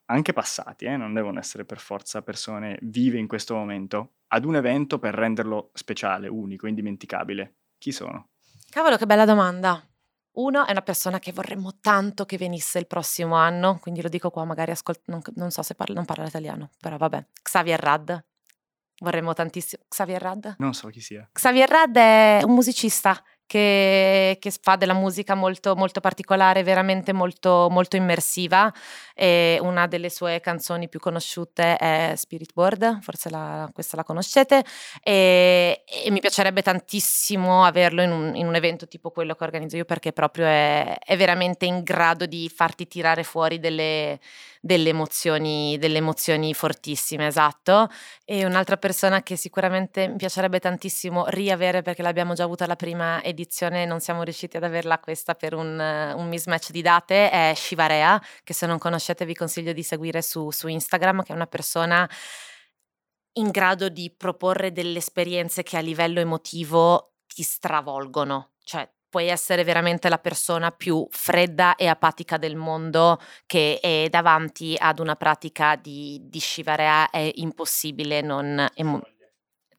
anche 0.06 0.34
passati, 0.34 0.86
eh, 0.86 0.96
non 0.96 1.14
devono 1.14 1.40
essere 1.40 1.66
per 1.66 1.80
forza 1.80 2.22
persone 2.22 2.78
vive 2.84 3.18
in 3.18 3.28
questo 3.28 3.56
momento, 3.56 4.14
ad 4.28 4.46
un 4.46 4.56
evento 4.56 4.98
per 4.98 5.14
renderlo 5.14 5.72
speciale, 5.74 6.28
unico, 6.28 6.68
indimenticabile, 6.68 7.56
chi 7.78 7.92
sono? 7.92 8.30
Cavolo, 8.70 8.96
che 8.96 9.06
bella 9.06 9.26
domanda. 9.26 9.86
Uno 10.34 10.66
è 10.66 10.72
una 10.72 10.82
persona 10.82 11.20
che 11.20 11.32
vorremmo 11.32 11.78
tanto 11.80 12.26
che 12.26 12.38
venisse 12.38 12.80
il 12.80 12.88
prossimo 12.88 13.36
anno, 13.36 13.78
quindi 13.80 14.02
lo 14.02 14.10
dico 14.10 14.32
qua, 14.32 14.46
magari 14.46 14.72
ascolta, 14.72 15.02
non, 15.06 15.22
non, 15.36 15.52
so 15.52 15.62
se 15.62 15.76
parla, 15.76 15.94
non 15.94 16.06
parla 16.06 16.26
italiano, 16.26 16.72
però 16.80 16.98
vabbè. 16.98 17.26
Xavier 17.44 17.80
Rad. 17.80 18.26
Vorremmo 19.00 19.34
tantissimo. 19.34 19.84
Xavier 19.88 20.22
Rad? 20.22 20.56
Non 20.58 20.74
so 20.74 20.88
chi 20.88 21.02
sia. 21.02 21.28
Xavier 21.32 21.70
Rad 21.70 21.96
è 21.98 22.42
un 22.44 22.54
musicista 22.54 23.22
che, 23.54 24.38
che, 24.40 24.52
fa 24.60 24.76
della 24.78 24.96
musica 24.96 25.36
molto, 25.36 25.76
molto 25.76 26.00
particolare, 26.00 26.64
veramente 26.64 27.14
molto, 27.14 27.68
molto 27.70 27.96
immersiva. 27.96 28.74
E 29.14 29.60
una 29.62 29.86
delle 29.86 30.10
sue 30.10 30.40
canzoni 30.40 30.90
più 30.90 31.00
conosciute 31.00 31.78
è 31.78 32.14
Spirit 32.16 32.52
Board, 32.52 33.02
forse 33.02 33.30
la, 33.30 33.70
questa 33.72 33.96
la 33.96 34.04
conoscete, 34.04 34.64
e, 35.04 35.84
e, 35.86 36.10
mi 36.10 36.20
piacerebbe 36.20 36.64
tantissimo 36.64 37.64
averlo 37.64 38.02
in 38.02 38.12
un, 38.12 38.36
in 38.36 38.48
un, 38.48 38.56
evento 38.56 38.88
tipo 38.88 39.12
quello 39.12 39.36
che 39.36 39.44
organizzo 39.44 39.78
io 39.78 39.86
perché 39.86 40.14
proprio 40.14 40.46
è, 40.46 40.98
è 40.98 41.16
veramente 41.16 41.66
in 41.66 41.84
grado 41.84 42.26
di 42.26 42.50
farti 42.50 42.88
tirare 42.88 43.22
fuori 43.22 43.60
delle, 43.60 44.20
delle, 44.66 44.90
emozioni, 44.90 45.78
delle 45.78 45.98
emozioni 45.98 46.54
fortissime, 46.54 47.28
esatto. 47.28 47.90
E 48.24 48.46
un'altra 48.46 48.78
persona 48.78 49.22
che 49.22 49.36
sicuramente 49.36 50.08
mi 50.08 50.16
piacerebbe 50.16 50.60
tantissimo 50.60 51.26
riavere 51.28 51.82
perché 51.82 52.02
l'abbiamo 52.02 52.34
già 52.34 52.46
avuta 52.46 52.66
la 52.66 52.78
prima 52.78 53.22
edizione 53.22 53.42
edizione 53.44 53.86
non 53.86 54.00
siamo 54.00 54.24
riusciti 54.24 54.58
ad 54.58 54.64
averla 54.64 55.00
questa 55.00 55.36
per 55.36 55.54
un, 55.54 55.80
un 55.80 56.28
mismatch 56.28 56.72
di 56.72 56.82
date 56.82 57.30
è 57.30 57.54
Shivarea, 57.56 58.22
che 58.44 58.54
se 58.54 58.66
non 58.66 58.78
conoscete 58.78 59.26
vi 59.26 59.36
consiglio 59.36 59.74
di 59.74 59.84
seguire 59.84 60.22
su, 60.22 60.50
su 60.50 60.68
Instagram, 60.68 61.24
che 61.24 61.34
è 61.34 61.36
una 61.36 61.48
persona 61.48 62.10
in 63.34 63.50
grado 63.50 63.90
di 63.90 64.12
proporre 64.16 64.72
delle 64.72 65.00
esperienze 65.00 65.64
che 65.64 65.78
a 65.78 65.82
livello 65.82 66.20
emotivo 66.20 67.16
ti 67.28 67.44
stravolgono. 67.44 68.52
Cioè, 68.64 68.90
puoi 69.14 69.28
essere 69.28 69.64
veramente 69.64 70.10
la 70.10 70.18
persona 70.18 70.72
più 70.72 71.08
fredda 71.12 71.76
e 71.76 71.86
apatica 71.86 72.38
del 72.38 72.56
mondo 72.56 73.20
che 73.46 73.78
è 73.80 74.08
davanti 74.10 74.76
ad 74.76 74.98
una 74.98 75.16
pratica 75.16 75.76
di, 75.76 76.20
di 76.24 76.40
Shivarea 76.40 77.12
è 77.12 77.32
impossibile 77.36 78.22
non... 78.22 78.68
Emo- 78.74 79.04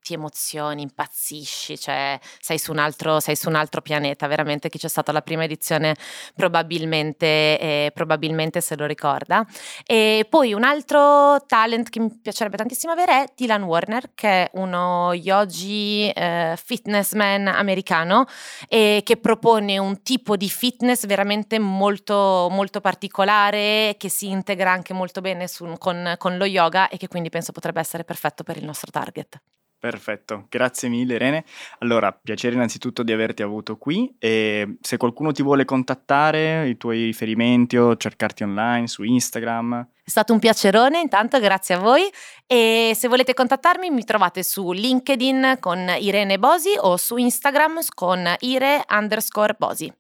ti 0.05 0.13
emozioni, 0.13 0.83
impazzisci, 0.83 1.79
cioè 1.79 2.19
sei 2.39 2.59
su 2.59 2.71
un 2.73 2.79
altro, 2.79 3.21
su 3.21 3.49
un 3.49 3.55
altro 3.55 3.81
pianeta, 3.81 4.27
veramente 4.27 4.69
chi 4.69 4.77
c'è 4.77 4.89
stata 4.89 5.13
la 5.13 5.23
prima 5.23 5.45
edizione 5.45 5.97
probabilmente, 6.35 7.27
eh, 7.59 7.91
probabilmente 7.95 8.61
se 8.61 8.77
lo 8.77 8.85
ricorda. 8.85 9.47
E 9.87 10.27
poi 10.29 10.53
un 10.53 10.63
altro 10.63 11.43
talent 11.47 11.89
che 11.89 12.01
mi 12.01 12.11
piacerebbe 12.21 12.59
tantissimo 12.59 12.93
avere 12.93 13.23
è 13.23 13.33
Dylan 13.35 13.63
Warner, 13.63 14.11
che 14.15 14.29
è 14.29 14.51
uno 14.55 15.15
yogi 15.15 16.11
eh, 16.11 16.55
fitnessman 16.63 17.47
americano 17.47 18.27
e 18.69 19.01
che 19.05 19.17
propone 19.17 19.79
un 19.79 20.03
tipo 20.03 20.37
di 20.37 20.51
fitness 20.51 21.07
veramente 21.07 21.59
molto, 21.59 22.49
molto 22.51 22.83
particolare, 22.83 23.95
che 23.97 24.11
si 24.11 24.29
integra 24.29 24.71
anche 24.71 24.93
molto 24.93 25.23
bene 25.23 25.49
su, 25.49 25.65
con, 25.79 26.15
con 26.19 26.37
lo 26.37 26.45
yoga 26.45 26.89
e 26.89 26.99
che 26.99 27.09
quindi 27.09 27.31
penso 27.31 27.53
potrebbe 27.53 27.81
essere 27.81 28.05
perfetto 28.05 28.43
per 28.43 28.59
il 28.59 28.65
nostro 28.67 28.91
target. 28.91 29.54
Perfetto, 29.85 30.47
grazie 30.49 30.89
mille 30.89 31.17
Irene. 31.17 31.45
Allora, 31.81 32.11
piacere 32.11 32.55
innanzitutto 32.55 33.03
di 33.03 33.13
averti 33.13 33.43
avuto 33.43 33.77
qui 33.77 34.17
e 34.19 34.79
se 34.81 34.97
qualcuno 34.97 35.31
ti 35.31 35.43
vuole 35.43 35.67
contattare, 35.67 36.67
i 36.67 36.79
tuoi 36.79 37.05
riferimenti 37.05 37.77
o 37.77 37.95
cercarti 37.95 38.45
online 38.45 38.87
su 38.87 39.03
Instagram. 39.03 39.87
È 40.03 40.09
stato 40.09 40.33
un 40.33 40.39
piacerone, 40.39 41.01
intanto 41.01 41.39
grazie 41.39 41.75
a 41.75 41.81
voi 41.81 42.11
e 42.47 42.93
se 42.95 43.09
volete 43.09 43.35
contattarmi 43.35 43.91
mi 43.91 44.05
trovate 44.05 44.43
su 44.43 44.73
LinkedIn 44.73 45.59
con 45.61 45.87
Irene 45.99 46.39
Bosi 46.39 46.73
o 46.79 46.97
su 46.97 47.19
Instagram 47.19 47.81
con 47.95 48.27
ire 48.39 48.87
underscore 48.89 49.55
Bosi. 49.59 49.93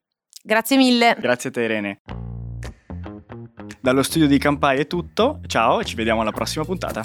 Grazie 0.42 0.78
mille. 0.78 1.14
Grazie 1.20 1.50
a 1.50 1.52
te 1.52 1.60
Irene. 1.60 2.00
Dallo 3.82 4.02
studio 4.02 4.28
di 4.28 4.38
Campai 4.38 4.78
è 4.78 4.86
tutto, 4.86 5.40
ciao 5.46 5.80
e 5.80 5.84
ci 5.84 5.94
vediamo 5.94 6.22
alla 6.22 6.32
prossima 6.32 6.64
puntata. 6.64 7.02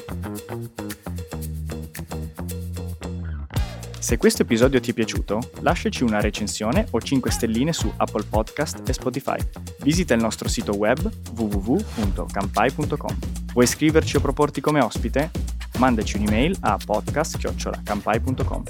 Se 4.00 4.18
questo 4.18 4.44
episodio 4.44 4.80
ti 4.80 4.92
è 4.92 4.94
piaciuto, 4.94 5.52
lasciaci 5.60 6.04
una 6.04 6.22
recensione 6.22 6.88
o 6.92 7.02
5 7.02 7.30
stelline 7.30 7.74
su 7.74 7.92
Apple 7.98 8.24
Podcast 8.24 8.88
e 8.88 8.94
Spotify. 8.94 9.38
Visita 9.82 10.14
il 10.14 10.22
nostro 10.22 10.48
sito 10.48 10.76
web 10.76 11.00
www.campai.com. 11.34 13.18
Vuoi 13.52 13.66
iscriverci 13.66 14.16
o 14.16 14.22
proporti 14.22 14.62
come 14.62 14.80
ospite? 14.82 15.32
Mandaci 15.78 16.18
un'email 16.18 16.56
a 16.62 16.78
podcast.campai.com. 16.84 18.64